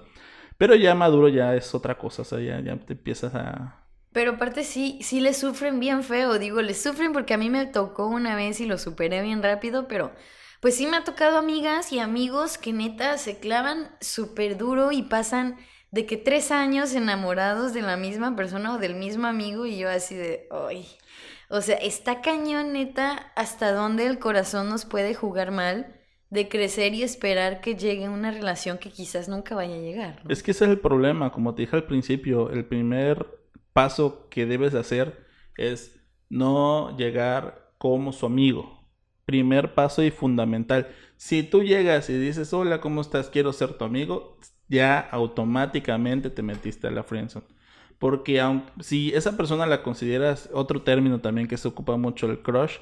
[0.57, 3.85] Pero ya maduro ya es otra cosa, o sea, ya, ya te empiezas a...
[4.11, 7.67] Pero aparte sí, sí le sufren bien feo, digo, le sufren porque a mí me
[7.67, 10.11] tocó una vez y lo superé bien rápido, pero
[10.61, 15.03] pues sí me ha tocado amigas y amigos que neta se clavan súper duro y
[15.03, 15.57] pasan
[15.91, 19.89] de que tres años enamorados de la misma persona o del mismo amigo y yo
[19.89, 20.87] así de, ay,
[21.49, 25.95] o sea, está cañón neta hasta dónde el corazón nos puede jugar mal
[26.29, 30.23] de crecer y esperar que llegue una relación que quizás nunca vaya a llegar.
[30.27, 33.25] Es que ese es el problema, como te dije al principio, el primer
[33.71, 38.89] paso que debes hacer es no llegar como su amigo.
[39.25, 40.89] Primer paso y fundamental.
[41.15, 43.29] Si tú llegas y dices, hola, ¿cómo estás?
[43.29, 44.37] Quiero ser tu amigo,
[44.69, 47.45] ya automáticamente te metiste a la friendzone.
[47.99, 52.41] Porque aunque, si esa persona la consideras, otro término también que se ocupa mucho, el
[52.41, 52.77] crush,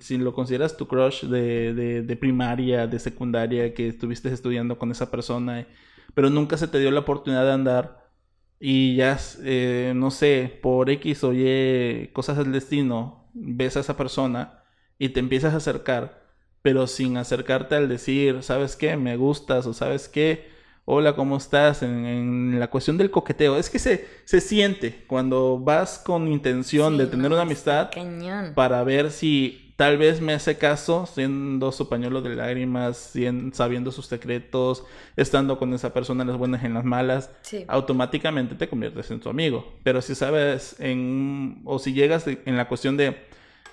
[0.00, 4.90] si lo consideras tu crush de, de, de, primaria, de secundaria, que estuviste estudiando con
[4.90, 5.66] esa persona,
[6.14, 8.02] pero nunca se te dio la oportunidad de andar
[8.60, 13.96] y ya, eh, no sé, por X o Y cosas del destino, ves a esa
[13.96, 14.62] persona
[14.98, 16.22] y te empiezas a acercar,
[16.62, 18.96] pero sin acercarte al decir, ¿sabes qué?
[18.96, 20.51] Me gustas o ¿sabes qué?
[20.84, 21.82] Hola, ¿cómo estás?
[21.84, 23.56] En, la cuestión del coqueteo.
[23.56, 27.90] Es que se, se siente cuando vas con intención de tener una amistad
[28.56, 33.14] para ver si tal vez me hace caso, siendo su pañuelo de lágrimas,
[33.52, 34.84] sabiendo sus secretos,
[35.16, 37.30] estando con esa persona en las buenas y en las malas,
[37.68, 39.74] automáticamente te conviertes en tu amigo.
[39.84, 43.16] Pero si sabes en, o si llegas en la cuestión de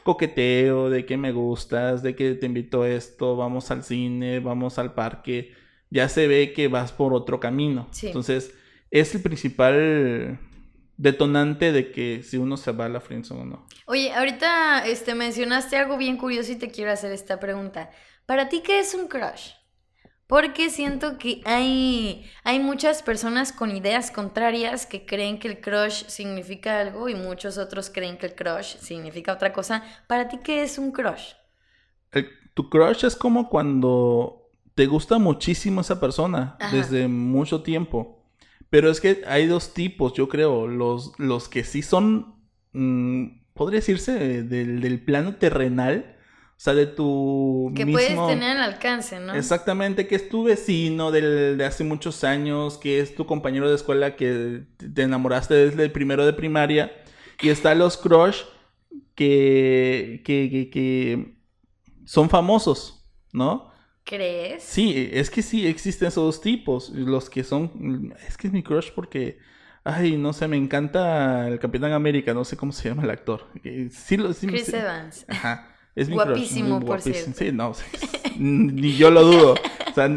[0.04, 4.78] coqueteo, de que me gustas, de que te invito a esto, vamos al cine, vamos
[4.78, 5.54] al parque,
[5.90, 7.90] ya se ve que vas por otro camino.
[8.04, 8.54] Entonces,
[8.92, 10.40] es el principal
[10.98, 13.68] detonante de que si uno se va a la friendzone o no.
[13.86, 17.90] Oye, ahorita este, mencionaste algo bien curioso y te quiero hacer esta pregunta.
[18.26, 19.52] ¿Para ti qué es un crush?
[20.28, 26.06] Porque siento que hay, hay muchas personas con ideas contrarias que creen que el crush
[26.06, 29.84] significa algo y muchos otros creen que el crush significa otra cosa.
[30.06, 31.34] ¿Para ti qué es un crush?
[32.54, 34.39] tu crush es como cuando
[34.80, 38.20] te gusta muchísimo esa persona desde mucho tiempo
[38.70, 40.68] pero es que hay dos tipos, yo creo.
[40.68, 42.36] Los, los que sí son,
[42.74, 46.16] mm, podría decirse, del, del, plano terrenal.
[46.52, 49.34] O sea, de tu Que puedes tener al alcance, ¿no?
[49.34, 53.76] Exactamente, que es tu vecino del, de hace muchos años, que es tu compañero de
[53.76, 56.92] escuela que te enamoraste desde el primero de primaria.
[57.42, 58.42] Y están los crush
[59.16, 61.38] que, que, que, que
[62.06, 63.69] son famosos, ¿no?
[64.10, 64.64] ¿Crees?
[64.64, 66.90] Sí, es que sí, existen esos dos tipos.
[66.90, 68.16] Los que son.
[68.28, 69.38] Es que es mi crush porque.
[69.84, 73.48] Ay, no sé, me encanta el Capitán América, no sé cómo se llama el actor.
[73.92, 75.26] Sí, Chris Evans.
[75.28, 75.76] Ajá.
[75.96, 77.32] Es mi guapísimo, por cierto.
[77.36, 77.74] Sí, no,
[78.38, 79.56] ni yo lo dudo.
[79.90, 80.10] O sea,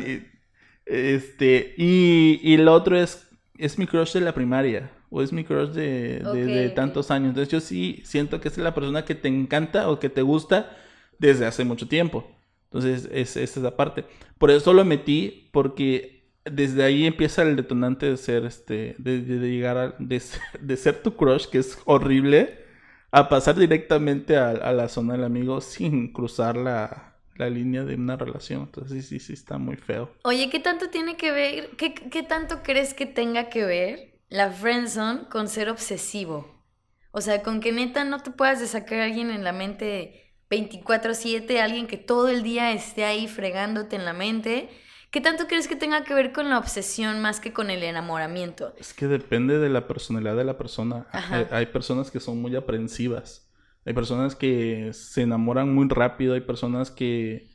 [0.87, 3.29] este, y, y el otro es,
[3.59, 7.31] es mi crush de la primaria, o es mi crush de, de, tantos años.
[7.31, 10.77] Entonces yo sí siento que es la persona que te encanta o que te gusta
[11.19, 12.27] desde hace mucho tiempo.
[12.73, 14.07] Entonces, es, esa es la parte.
[14.39, 19.97] Por eso lo metí, porque desde ahí empieza el detonante de ser, este, de, llegar
[19.99, 22.65] de, ser tu crush, que es horrible,
[23.11, 28.63] a pasar directamente a, la zona del amigo sin cruzar la, línea de una relación.
[28.63, 30.13] Entonces, sí, sí, está muy feo.
[30.23, 34.53] Oye, ¿qué tanto tiene que ver, qué, qué tanto crees que tenga que ver la
[34.53, 36.65] friendzone con ser obsesivo?
[37.11, 41.61] O sea, con que neta no te puedas sacar a alguien en la mente 24/7,
[41.61, 44.69] alguien que todo el día esté ahí fregándote en la mente.
[45.11, 48.73] ¿Qué tanto crees que tenga que ver con la obsesión más que con el enamoramiento?
[48.79, 51.07] Es que depende de la personalidad de la persona.
[51.51, 53.51] Hay, personas que son muy aprensivas.
[53.85, 56.33] Hay personas que se enamoran muy rápido.
[56.35, 57.51] Hay personas que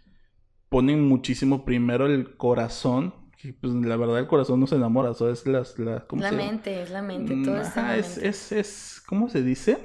[0.69, 3.13] ponen muchísimo primero el corazón.
[3.60, 5.12] pues la verdad el corazón no se enamora.
[5.12, 7.36] Eso es las, la, la mente, es la mente.
[7.43, 9.79] Todo mm, está es, Es, es, ¿cómo se dice?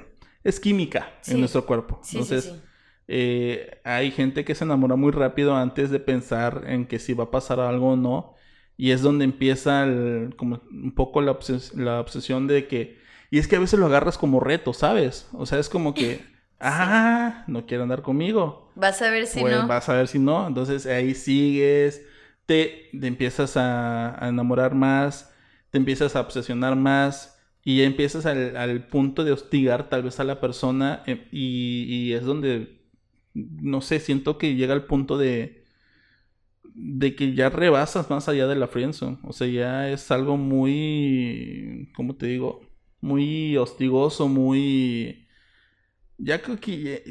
[0.45, 2.03] Es química en nuestro cuerpo.
[2.13, 2.55] Entonces,
[3.09, 7.25] eh, hay gente que se enamora muy rápido antes de pensar en que si va
[7.25, 8.35] a pasar algo o no.
[8.77, 9.87] Y es donde empieza
[10.37, 11.39] como un poco la,
[11.77, 13.01] la obsesión de que...
[13.31, 15.29] Y es que a veces lo agarras como reto, ¿sabes?
[15.33, 16.33] O sea, es como que...
[16.65, 18.71] Ah, no quiere andar conmigo.
[18.77, 19.67] Vas a ver si pues, no.
[19.67, 20.47] Vas a ver si no.
[20.47, 22.07] Entonces ahí sigues,
[22.47, 25.35] te, empiezas a, enamorar más,
[25.71, 30.25] te empiezas a obsesionar más y ya empiezas al, punto de hostigar tal vez a
[30.25, 32.82] la persona eh, y, es donde
[33.35, 35.63] no sé, siento que llega al punto de
[36.75, 41.91] de que ya rebasas más allá de la friendzone, o sea, ya es algo muy
[41.95, 42.63] ¿cómo te digo?
[43.01, 45.29] muy hostigoso, muy
[46.19, 47.05] ya creo que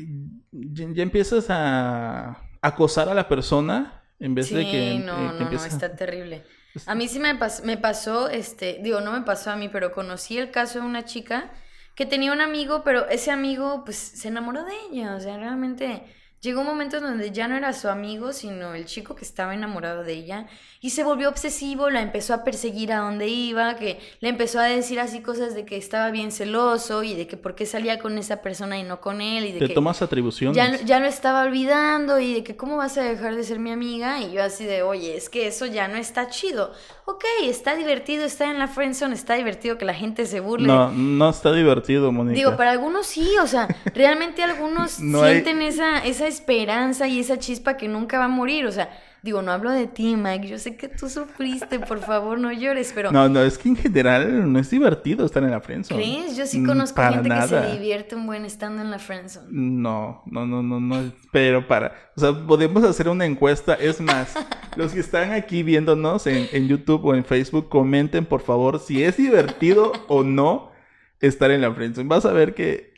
[0.52, 5.96] ya, empiezas a acosar a la persona en vez de que no, no, no, está
[5.96, 6.44] terrible.
[6.86, 10.38] A mí sí me, me pasó, este, digo, no me pasó a mí, pero conocí
[10.38, 11.52] el caso de una chica
[11.96, 16.04] que tenía un amigo, pero ese amigo pues se enamoró de ella, o sea, realmente
[16.42, 19.54] llegó un momento en donde ya no era su amigo, sino el chico que estaba
[19.54, 20.48] enamorado de ella
[20.82, 24.64] y se volvió obsesivo, la empezó a perseguir a donde iba, que le empezó a
[24.64, 28.18] decir así cosas de que estaba bien celoso y de que por qué salía con
[28.18, 30.58] esa persona y no con él y de ¿Te que tomas atribuciones?
[30.58, 33.72] Ya, ya lo estaba olvidando y de que cómo vas a dejar de ser mi
[33.72, 36.74] amiga y yo así de, oye, es que eso ya no está chido.
[37.12, 40.68] Ok, está divertido estar en la friendzone, está divertido que la gente se burle.
[40.68, 42.36] No, no está divertido, Mónica.
[42.36, 47.76] Digo, para algunos sí, o sea, realmente algunos sienten esa, esa esperanza y esa chispa
[47.76, 48.90] que nunca va a morir, o sea
[49.24, 50.48] Digo, no hablo de ti, Mike.
[50.48, 53.12] Yo sé que tú sufriste, por favor, no llores, pero.
[53.12, 56.02] No, no, es que en general no es divertido estar en la friendzone.
[56.02, 56.36] ¿Crees?
[56.36, 59.48] Yo sí mm, conozco gente que se divierte un buen estando en la friendzone.
[59.52, 61.12] No, no, no, no, no.
[61.32, 61.94] Pero para.
[62.16, 63.76] O sea, podemos hacer una encuesta.
[63.76, 64.34] Es más,
[64.76, 69.04] los que están aquí viéndonos en, en YouTube o en Facebook, comenten, por favor, si
[69.04, 70.72] es divertido o no
[71.20, 72.08] estar en la friendzone.
[72.08, 72.91] Vas a ver que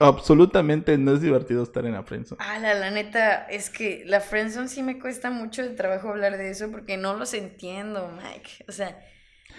[0.00, 2.42] absolutamente no es divertido estar en la friendzone.
[2.44, 6.36] Ah, la, la neta, es que la friendzone sí me cuesta mucho de trabajo hablar
[6.36, 8.64] de eso porque no los entiendo, Mike.
[8.68, 8.98] O sea,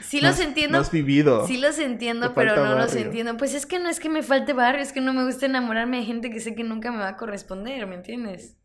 [0.01, 0.77] sí los entiendo.
[0.77, 1.47] No has vivido.
[1.47, 3.38] Sí los entiendo, Te pero no los entiendo.
[3.38, 5.97] Pues es que no es que me falte barrio, es que no me gusta enamorarme
[5.97, 8.58] de gente que sé que nunca me va a corresponder, ¿me entiendes?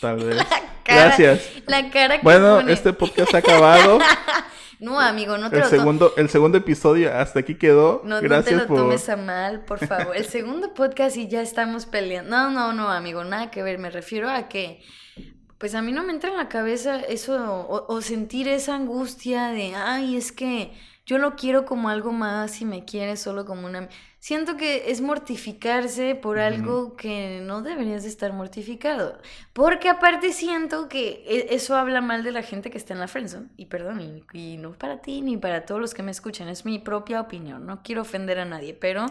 [0.00, 0.36] Tal vez.
[0.84, 1.48] Cara- Gracias.
[1.66, 2.72] La cara que Bueno, pone.
[2.72, 3.98] este podcast ha acabado.
[4.82, 8.02] No, amigo, no te El lo segundo, el segundo episodio hasta aquí quedó.
[8.04, 8.78] No, no te Gracias lo por.
[8.78, 10.16] tomes a mal, por favor.
[10.16, 12.30] El segundo podcast y ya estamos peleando.
[12.30, 13.78] No, no, no, amigo, nada que ver.
[13.78, 14.82] Me refiero a que,
[15.58, 17.36] pues a mí no me entra en la cabeza eso
[17.68, 20.72] o, o sentir esa angustia de, ay, es que
[21.04, 23.88] yo lo quiero como algo más y me quiere solo como una...
[24.20, 29.18] Siento que es mortificarse por algo que no deberías de estar mortificado.
[29.52, 33.08] Porque aparte siento que e- eso habla mal de la gente que está en la
[33.08, 33.48] friendzone.
[33.56, 36.64] Y perdón, y, y no para ti ni para todos los que me escuchan, es
[36.64, 37.66] mi propia opinión.
[37.66, 39.06] No quiero ofender a nadie, pero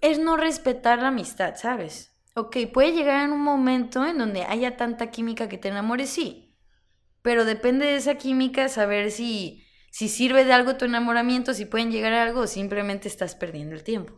[0.00, 2.10] es no respetar la amistad, ¿sabes?
[2.34, 6.56] Ok, puede llegar en un momento en donde haya tanta química que te enamores, sí.
[7.22, 11.92] Pero depende de esa química saber si, si sirve de algo tu enamoramiento, si pueden
[11.92, 14.14] llegar a algo simplemente estás perdiendo el tiempo.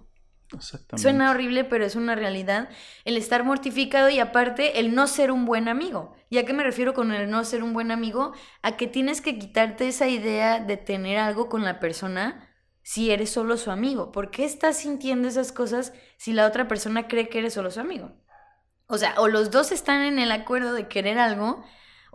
[0.54, 1.02] Exactamente.
[1.02, 2.68] Suena horrible, pero es una realidad
[3.04, 6.14] el estar mortificado y aparte el no ser un buen amigo.
[6.30, 8.34] ¿Y a qué me refiero con el no ser un buen amigo?
[8.62, 12.48] A que tienes que quitarte esa idea de tener algo con la persona
[12.82, 14.12] si eres solo su amigo.
[14.12, 17.80] ¿Por qué estás sintiendo esas cosas si la otra persona cree que eres solo su
[17.80, 18.12] amigo?
[18.86, 21.64] O sea, o los dos están en el acuerdo de querer algo,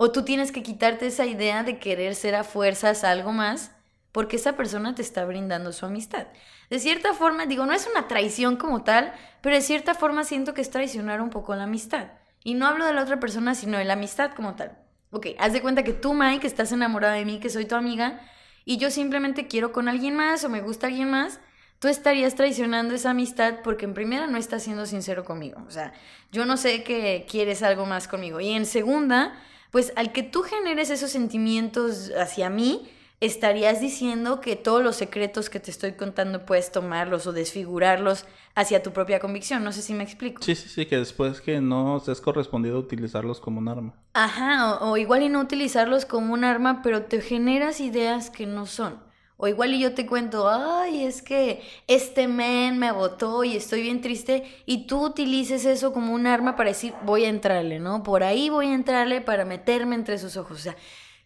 [0.02, 3.72] o tú tienes que quitarte esa idea de querer ser a fuerzas algo más,
[4.14, 6.28] porque esa persona te está brindando su amistad.
[6.70, 10.54] De cierta forma, digo, no es una traición como tal, pero de cierta forma siento
[10.54, 12.14] que es traicionar un poco la amistad.
[12.46, 14.78] Y no hablo de la otra persona, sino de la amistad como tal.
[15.12, 18.22] Ok, haz de cuenta que tú, Mike, estás enamorada de mí, que soy tu amiga,
[18.64, 21.42] y yo simplemente quiero con alguien más o me gusta alguien más,
[21.80, 25.62] tú estarías traicionando esa amistad porque en primera no estás siendo sincero conmigo.
[25.68, 25.92] O sea,
[26.32, 28.40] yo no sé que quieres algo más conmigo.
[28.40, 29.34] Y en segunda,
[29.72, 32.90] pues al que tú generes esos sentimientos hacia mí,
[33.22, 38.82] estarías diciendo que todos los secretos que te estoy contando puedes tomarlos o desfigurarlos hacia
[38.82, 39.64] tu propia convicción.
[39.64, 40.42] No sé si me explico.
[40.42, 43.94] Sí, sí, sí, que después que no seas correspondido utilizarlos como un arma.
[44.14, 48.46] Ajá, o, o igual y no utilizarlos como un arma, pero te generas ideas que
[48.46, 49.09] no son.
[49.41, 53.82] O igual y yo te cuento, ay, es que este men me votó y estoy
[53.82, 58.04] bien triste, y tú utilices eso como un arma para decir, voy a entrarle, ¿no?
[58.04, 60.58] Por ahí voy a entrarle para meterme entre sus ojos.
[60.60, 60.75] O sea,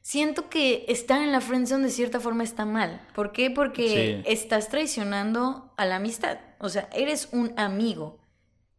[0.01, 3.01] siento que estar en la friendzone de cierta forma está mal.
[3.15, 3.49] ¿Por qué?
[3.49, 4.31] Porque Sí.
[4.31, 6.37] estás traicionando a la amistad.
[6.59, 8.19] O sea, eres un amigo.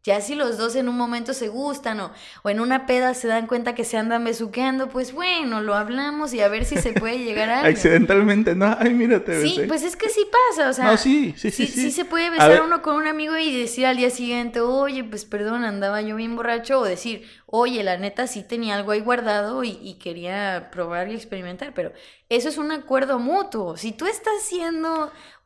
[0.05, 2.11] Ya si los dos en un momento se gustan o,
[2.43, 6.33] o en una peda se dan cuenta que se andan besuqueando, pues bueno, lo hablamos
[6.33, 7.69] y a ver si se puede llegar a algo.
[7.69, 9.67] Accidentalmente, no, ay, mira, te Sí, besé.
[9.67, 11.91] pues es que sí pasa, o sea, No, sí, sí, sí, sí, sí.
[11.91, 15.63] se puede besar uno con un amigo y decir al día siguiente, oye, pues perdón,
[15.65, 19.79] andaba yo bien borracho, o decir, oye, la neta sí tenía algo ahí guardado y,
[19.81, 21.91] y quería probar y experimentar, pero
[22.29, 23.77] eso es un acuerdo mutuo.
[23.77, 24.43] Si tú estás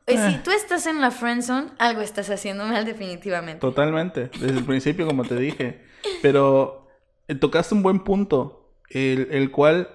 [0.06, 0.40] eh, si Ah.
[0.44, 3.60] tú estás en la friendzone, algo estás haciendo mal definitivamente.
[3.60, 5.82] Totalmente, desde el principio, como te dije.
[6.22, 6.88] Pero
[7.28, 9.88] eh, tocaste un buen punto, el, el cual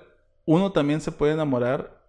[0.46, 2.04] uno también se puede enamorar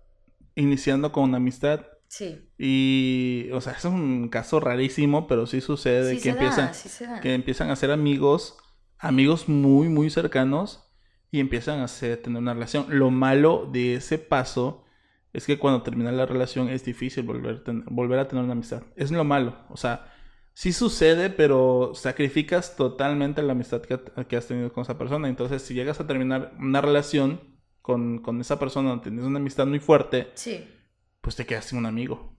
[0.54, 1.86] iniciando con una amistad.
[2.08, 2.48] Sí.
[2.58, 7.04] Y, o sea, es un caso rarísimo, pero sí sucede Sí que empiezan, da, sí
[7.20, 8.56] que empiezan a ser amigos,
[8.98, 10.84] amigos muy, muy cercanos,
[11.32, 12.86] y empiezan a ser- tener una relación.
[12.88, 14.84] Lo malo de ese paso
[15.36, 18.52] es que cuando termina la relación es difícil volver, a ten- volver a tener una
[18.54, 18.82] amistad.
[18.96, 19.56] Es lo malo.
[19.68, 20.12] O sea,
[20.54, 25.28] sí sucede, pero sacrificas totalmente la amistad que, que has tenido con esa persona.
[25.28, 29.78] Entonces, si llegas a terminar una relación con, con esa persona, tienes una amistad muy
[29.80, 30.64] fuerte, Sí.
[31.20, 32.34] pues te quedas sin un amigo.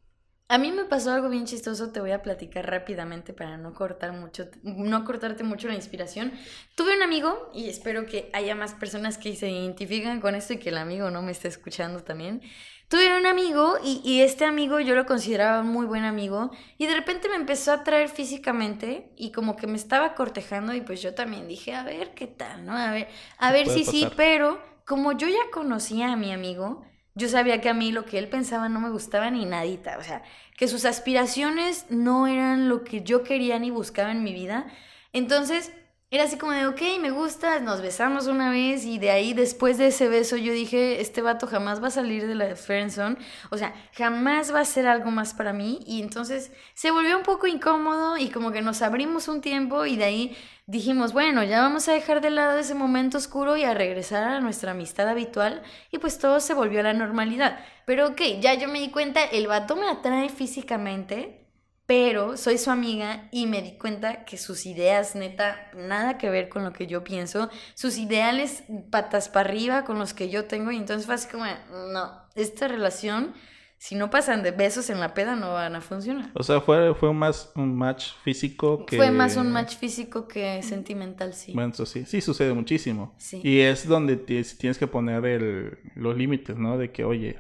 [0.49, 4.13] A mí me pasó algo bien chistoso, te voy a platicar rápidamente para no cortar
[4.13, 6.31] mucho, no cortarte mucho la inspiración.
[6.75, 10.57] Tuve un amigo y espero que haya más personas que se identifican con esto y
[10.60, 12.41] que el amigo no me esté escuchando también.
[12.89, 16.86] Tuve un amigo y, y este amigo yo lo consideraba un muy buen amigo y
[16.86, 21.02] de repente me empezó a atraer físicamente y como que me estaba cortejando y pues
[21.02, 22.78] yo también dije, a ver qué tal, ¿no?
[22.78, 24.15] A ver, a ver si sí, pasar.
[24.15, 28.19] pero como yo ya conocía a mi amigo, yo sabía que a mí lo que
[28.19, 30.23] él pensaba no me gustaba ni nadita, o sea,
[30.56, 34.65] que sus aspiraciones no eran lo que yo quería ni buscaba en mi vida.
[35.12, 35.73] Entonces,
[36.10, 39.77] era así como de, ok, me gusta, nos besamos una vez y de ahí, después
[39.77, 43.17] de ese beso, yo dije, este vato jamás va a salir de la friendzone,
[43.49, 45.79] o sea, jamás va a ser algo más para mí.
[45.85, 49.97] Y entonces se volvió un poco incómodo y como que nos abrimos un tiempo y
[49.97, 53.73] de ahí dijimos, bueno, ya vamos a dejar de lado ese momento oscuro y a
[53.73, 57.60] regresar a nuestra amistad habitual y pues todo se volvió a la normalidad.
[57.85, 61.46] Pero ok, ya yo me di cuenta, el vato me atrae físicamente,
[61.88, 66.50] pero soy su amiga y me di cuenta que sus ideas, neta, nada que ver
[66.50, 70.69] con lo que yo pienso, sus ideales patas para arriba con los que yo tengo,
[70.71, 71.46] y entonces fue así como,
[71.94, 73.33] no, esta relación,
[73.79, 76.31] si no pasan de besos en la peda, no van a funcionar.
[76.33, 78.98] O sea, fue, fue más un match físico que...
[78.98, 81.54] Fue más un match físico que sentimental, sí.
[81.54, 83.15] Bueno, eso sí, sí sucede muchísimo.
[83.17, 83.40] Sí.
[83.44, 86.77] Y es donde ti- tienes que poner el, los límites, ¿no?
[86.77, 87.40] De que, oye,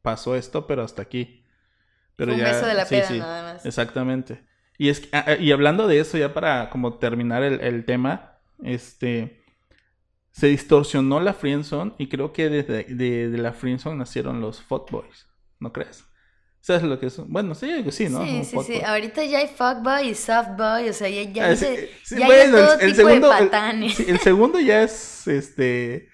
[0.00, 1.41] pasó esto, pero hasta aquí.
[2.16, 3.66] Pero un beso de la peda nada más.
[3.66, 4.42] Exactamente.
[4.78, 8.38] Y, es, ah, ah, y hablando de eso, ya para como terminar el, el tema,
[8.62, 9.38] este...
[10.34, 15.26] Se distorsionó la friendzone y creo que desde de, de la friendzone nacieron los fuckboys,
[15.60, 16.04] ¿no crees?
[16.62, 17.18] ¿Sabes lo que es?
[17.28, 18.24] Bueno, sí, sí, ¿no?
[18.24, 18.80] Sí, sí, sí.
[18.82, 22.18] Ahorita ya hay fuckboy y softboy, o sea, ya, ya, Ah, hay sí, de- sí,
[22.18, 23.94] ya hay bueno, de todo el- el tipo segundo- de el- patanes.
[23.94, 26.08] Sí, el segundo ya es este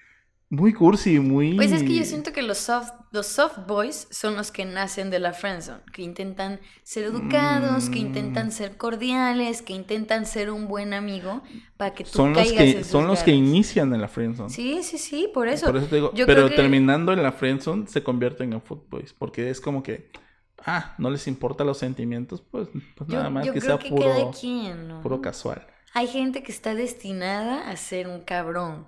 [0.51, 4.35] muy cursi, muy Pues es que yo siento que los soft, los soft boys son
[4.35, 8.05] los que nacen de la friendzone, que intentan ser educados, que Mm.
[8.07, 11.43] intentan ser cordiales, que intentan ser un buen amigo
[11.77, 14.49] para que tú son los caigas que son los que inician en la friendzone.
[14.49, 15.67] Sí, sí, sí, por eso.
[15.67, 18.61] Por eso te digo, Yo pero creo que- terminando en la friendzone se convierten en
[18.61, 20.09] footboys, porque es como que
[20.65, 23.83] ah, no les importa los sentimientos, pues, pues yo, nada más yo que creo sea
[23.83, 25.01] que puro cada quien, ¿no?
[25.01, 25.65] puro casual.
[25.93, 28.87] Hay gente que está destinada a ser un cabrón.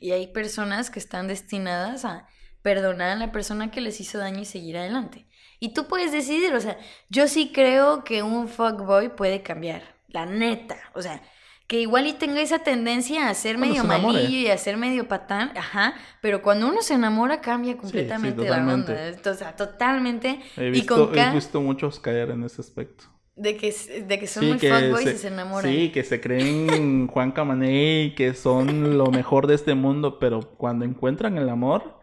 [0.00, 2.28] Y hay personas que están destinadas a
[2.62, 5.26] perdonar a la persona que les hizo daño y seguir adelante.
[5.60, 10.26] Y tú puedes decidir, o sea, yo sí creo que un fuckboy puede cambiar, la
[10.26, 10.76] neta.
[10.94, 11.22] O sea,
[11.66, 14.76] que igual y tenga esa tendencia a ser Cuando medio se malillo y a ser
[14.76, 18.92] medio patán, ajá, pero cuando uno se enamora cambia completamente la totalmente.
[18.92, 19.08] onda.
[19.08, 20.40] Entonces, o sea, totalmente.
[20.56, 23.15] He y visto, con he visto muchos caer en ese aspecto.
[23.36, 23.72] De que,
[24.08, 25.78] de que son Sí, muy que fuckboys se, y se enamoran.
[25.78, 30.84] sí, que se creen Juan Camaney, que son lo mejor de este mundo, pero cuando
[30.84, 31.98] encuentran el amor,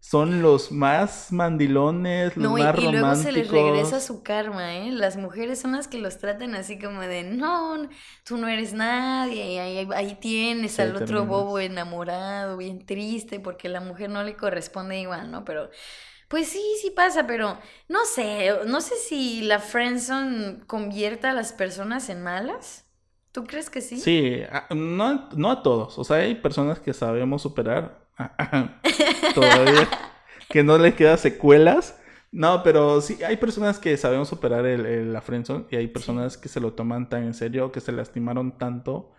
[0.00, 3.16] son los más mandilones, los No, y, más y luego románticos.
[3.16, 4.92] se les regresa su karma, ¿eh?
[4.92, 7.88] Las mujeres son las que los tratan así como de, no,
[8.24, 13.40] tú no eres nadie, y ahí, ahí tienes Sí, al otro bobo enamorado, bien triste,
[13.40, 15.44] porque la mujer no le corresponde igual, ¿no?
[15.44, 15.70] Pero,
[16.30, 17.58] pues sí, sí pasa, pero
[17.88, 22.86] no sé, no sé si la friendzone convierta a las personas en malas.
[23.32, 24.00] ¿Tú crees que sí?
[24.00, 25.98] Sí, a- no, no a todos.
[25.98, 28.06] O sea, hay personas que sabemos superar
[29.34, 29.88] todavía,
[30.48, 32.00] que no les queda secuelas.
[32.32, 36.36] No, pero sí, hay personas que sabemos superar el, el- la friendzone y hay personas
[36.38, 39.12] que se lo toman tan en serio, que se lastimaron tanto,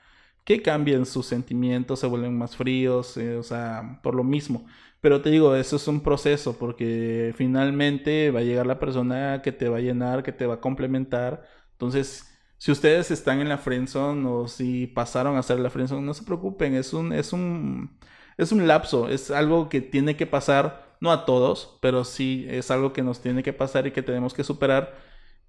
[0.46, 4.66] que cambian sus sentimientos, se vuelven más fríos, eh, o sea, por lo mismo.
[5.02, 9.52] Pero te digo, eso es un proceso porque finalmente va a llegar la persona que
[9.52, 11.44] te va a llenar, que te va a complementar.
[11.74, 16.14] Entonces, si ustedes están en la friendzone o si pasaron a ser la friendzone, no
[16.14, 17.98] se preocupen, es un, es un,
[18.38, 22.70] es un lapso, es algo que tiene que pasar, no a todos, pero sí es
[22.70, 24.94] algo que nos tiene que pasar y que tenemos que superar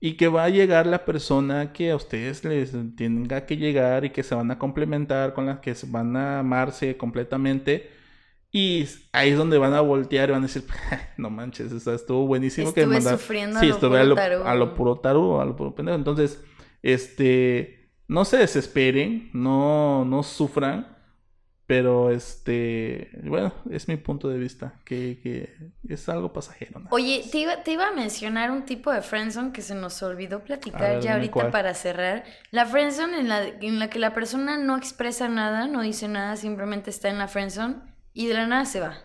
[0.00, 4.10] y que va a llegar la persona que a ustedes les tenga que llegar y
[4.10, 7.90] que se van a complementar, con las que se van a amarse completamente.
[8.54, 10.64] Y ahí es donde van a voltear y van a decir,
[11.16, 14.00] no manches, o sea, estuvo buenísimo que Estuve mandar- sufriendo a Sí, lo estuve puro
[14.02, 14.44] a lo, tarugo.
[14.44, 15.96] a lo puro tarugo, a lo puro pendejo.
[15.96, 16.42] Entonces,
[16.82, 20.98] este, no se desesperen, no, no sufran,
[21.66, 25.56] pero este, bueno, es mi punto de vista, que, que
[25.88, 26.80] es algo pasajero.
[26.80, 26.88] ¿no?
[26.90, 30.40] Oye, te iba, te iba a mencionar un tipo de friendzone que se nos olvidó
[30.40, 31.50] platicar ver, ya ahorita cuál.
[31.50, 32.24] para cerrar.
[32.50, 36.36] La friendzone en la, en la que la persona no expresa nada, no dice nada,
[36.36, 37.76] simplemente está en la friendzone
[38.12, 38.98] y de la nada se va.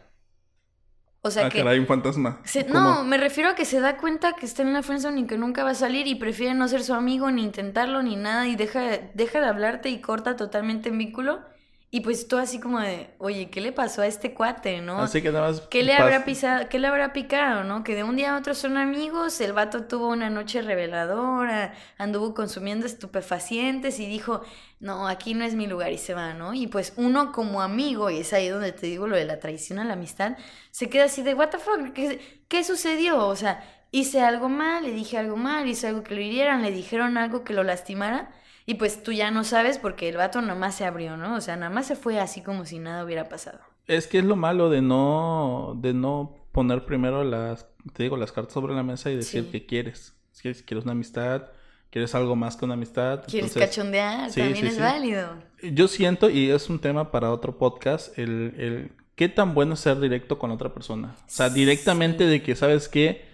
[1.22, 1.60] O sea ah, que...
[1.60, 2.41] caray, un fantasma.
[2.70, 5.38] no, me refiero a que se da cuenta que está en la friendzone y que
[5.38, 8.55] nunca va a salir y prefiere no ser su amigo, ni intentarlo, ni nada y
[8.55, 11.41] deja, deja de hablarte y corta totalmente el vínculo.
[11.89, 14.99] Y pues tú así como de, oye, ¿qué le pasó a este cuate, no?
[14.99, 15.61] Así que nada más.
[15.61, 17.85] ¿Qué le habrá pisado, qué le habrá picado, no?
[17.85, 22.33] Que de un día a otro son amigos, el vato tuvo una noche reveladora, anduvo
[22.33, 24.41] consumiendo estupefacientes y dijo,
[24.81, 26.53] no, aquí no es mi lugar y se va, ¿no?
[26.53, 29.79] Y pues uno como amigo, y es ahí donde te digo lo de la traición
[29.79, 30.38] a la amistad,
[30.71, 33.25] se queda así de, what the fuck, ¿qué, qué sucedió?
[33.25, 36.71] O sea, hice algo mal, le dije algo mal, hice algo que lo hirieran, le
[36.71, 38.29] dijeron algo que lo lastimara.
[38.70, 41.36] Y pues tú ya no sabes porque el vato nomás se abrió, ¿no?
[41.36, 43.59] O sea, nada más se fue así como si nada hubiera pasado.
[43.88, 48.34] Es que es lo malo de no, de no poner primero las, te digo, las
[48.34, 49.49] cartas sobre la mesa y decir Sí.
[49.51, 50.15] qué quieres.
[50.34, 51.43] Si quieres una amistad,
[51.89, 53.24] quieres algo más que una amistad.
[53.26, 54.30] ¿Quieres entonces- cachondear?
[54.32, 55.30] sí, También sí, es válido.
[55.63, 59.80] Yo siento, y es un tema para otro podcast, el, el qué tan bueno es
[59.80, 61.15] ser directo con la otra persona.
[61.22, 63.26] O sea, directamente de que, ¿sabes qué?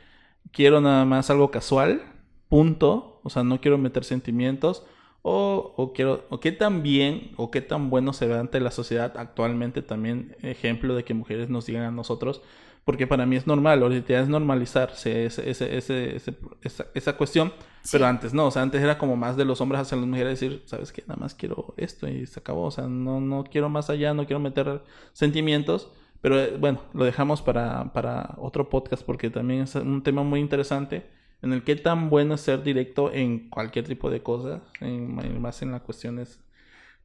[0.52, 2.04] Quiero nada más algo casual,
[2.50, 3.20] punto.
[3.24, 4.86] O sea, no quiero meter sentimientos.
[5.26, 8.72] O, o quiero, o qué tan bien o qué tan bueno se ve ante la
[8.72, 12.42] sociedad actualmente también ejemplo de que mujeres nos digan a nosotros,
[12.86, 16.18] porque para mí es normal, ahorita es normalizarse ese, ese, ese,
[16.62, 17.54] esa, esa, cuestión,
[17.92, 20.40] pero antes no, o sea, antes era como más de los hombres hacia las mujeres
[20.40, 21.04] decir, ¿sabes qué?
[21.08, 24.26] Nada más quiero esto y se acabó, o sea, no, no quiero más allá, no
[24.26, 24.82] quiero meter
[25.14, 30.24] sentimientos, pero eh, bueno, lo dejamos para, para otro podcast porque también es un tema
[30.24, 31.06] muy interesante
[31.44, 35.62] en el que tan bueno es ser directo en cualquier tipo de cosas, en, más
[35.62, 36.40] en las cuestiones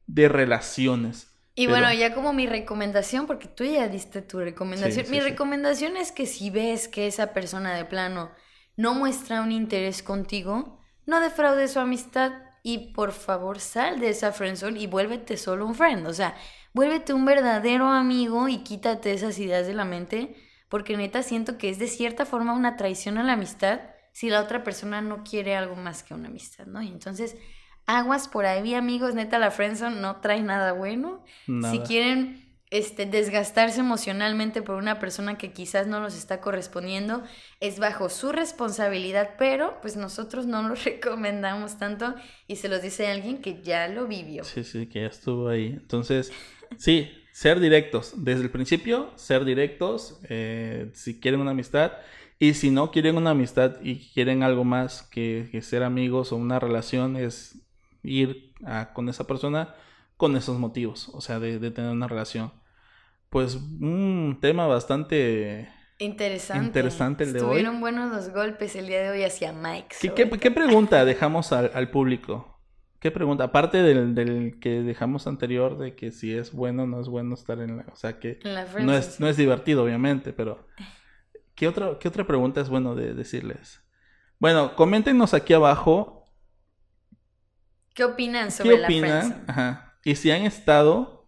[0.07, 1.35] de relaciones.
[1.55, 6.13] Y bueno, ya como mi recomendación, porque tú ya diste tu recomendación, mi recomendación es
[6.13, 8.31] que si ves que esa persona de plano
[8.77, 12.31] no muestra un interés contigo, no defraudes su amistad
[12.63, 16.33] y por favor sal de esa friendzone y vuélvete solo un friend, o sea,
[16.73, 20.33] vuélvete un verdadero amigo y quítate esas ideas de la mente,
[20.69, 23.81] porque neta siento que es de cierta forma una traición a la amistad
[24.11, 26.81] si la otra persona no quiere algo más que una amistad, ¿no?
[26.81, 27.35] Y entonces,
[27.85, 31.23] aguas por ahí, amigos, neta, la friendzone no trae nada bueno.
[31.71, 37.23] Si quieren este, desgastarse emocionalmente por una persona que quizás no nos está correspondiendo,
[37.59, 42.13] es bajo su responsabilidad, pero pues nosotros no lo recomendamos tanto
[42.47, 44.43] y se los dice alguien que ya lo vivió.
[44.43, 45.67] Sí, sí, que ya estuvo ahí.
[45.67, 46.31] Entonces,
[46.77, 48.13] sí, ser directos.
[48.23, 50.19] Desde el principio, ser directos.
[50.29, 51.93] Eh, si quieren una amistad,
[52.39, 56.57] y si no quieren una amistad y quieren algo más que, ser amigos o una
[56.57, 57.61] relación, es
[58.01, 58.53] ir
[58.93, 59.75] con esa persona
[60.15, 62.51] con esos motivos, o sea, de, tener una relación.
[63.29, 69.09] Pues un tema bastante interesante, interesante el de Estuvieron buenos los golpes el día de
[69.11, 69.95] hoy hacia Mike.
[70.15, 72.59] ¿Qué, pregunta dejamos al, público?
[72.99, 73.45] ¿Qué pregunta?
[73.45, 77.59] Aparte del, que dejamos anterior de que si es bueno o no es bueno estar
[77.59, 77.85] en la...
[77.91, 78.39] O sea, que
[78.81, 80.67] no, es, no es divertido, obviamente, pero...
[81.59, 83.81] ¿Qué otra, qué otra pregunta es bueno de decirles?
[84.39, 86.31] Bueno, coméntenos aquí abajo.
[87.93, 89.43] ¿Qué opinan sobre ¿Qué opinan?
[89.45, 89.99] Ajá.
[90.05, 91.25] Y si han estado,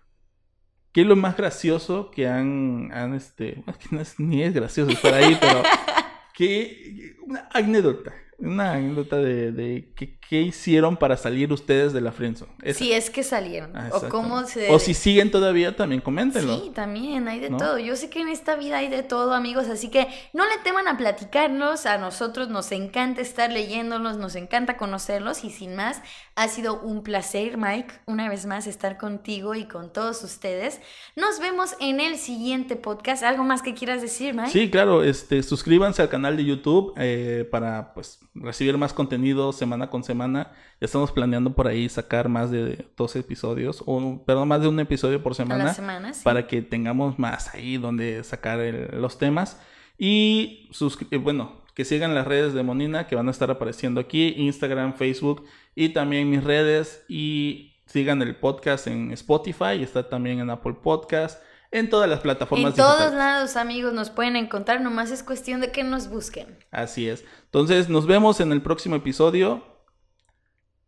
[0.93, 3.61] ¿qué es lo más gracioso que han, han este,
[3.91, 5.63] no es, ni es gracioso estar ahí, pero
[6.33, 12.51] ¿qué, una anécdota una anécdota de, de qué, hicieron para salir ustedes de la friendzone.
[12.73, 13.75] Si es que salieron.
[13.75, 14.69] Ah, o cómo se...
[14.71, 16.57] O si siguen todavía, también coméntenlo.
[16.57, 17.77] Sí, también, hay de todo.
[17.77, 20.87] Yo sé que en esta vida hay de todo, amigos, así que no le teman
[20.87, 21.85] a platicarnos.
[21.85, 26.01] A nosotros nos encanta estar leyéndolos, nos encanta conocerlos y sin más,
[26.35, 30.79] ha sido un placer, Mike, una vez más estar contigo y con todos ustedes.
[31.15, 33.23] Nos vemos en el siguiente podcast.
[33.23, 34.49] ¿Algo más que quieras decir, Mike?
[34.49, 39.89] Sí, claro, este, suscríbanse al canal de YouTube eh, para, pues, recibir más contenido semana
[39.89, 40.51] con semana.
[40.79, 44.79] Ya estamos planeando por ahí sacar más de dos episodios, o perdón, más de un
[44.79, 45.75] episodio por semana.
[46.23, 48.59] Para que tengamos más ahí donde sacar
[48.93, 49.59] los temas.
[49.97, 50.69] Y
[51.11, 54.95] eh, bueno, que sigan las redes de Monina que van a estar apareciendo aquí, Instagram,
[54.95, 55.45] Facebook
[55.75, 57.03] y también mis redes.
[57.07, 61.41] Y sigan el podcast en Spotify, está también en Apple Podcast
[61.71, 62.71] en todas las plataformas.
[62.71, 66.59] En todos lados, amigos, nos pueden encontrar, nomás es cuestión de que nos busquen.
[66.69, 67.23] Así es.
[67.45, 69.63] Entonces, nos vemos en el próximo episodio.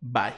[0.01, 0.34] Bye.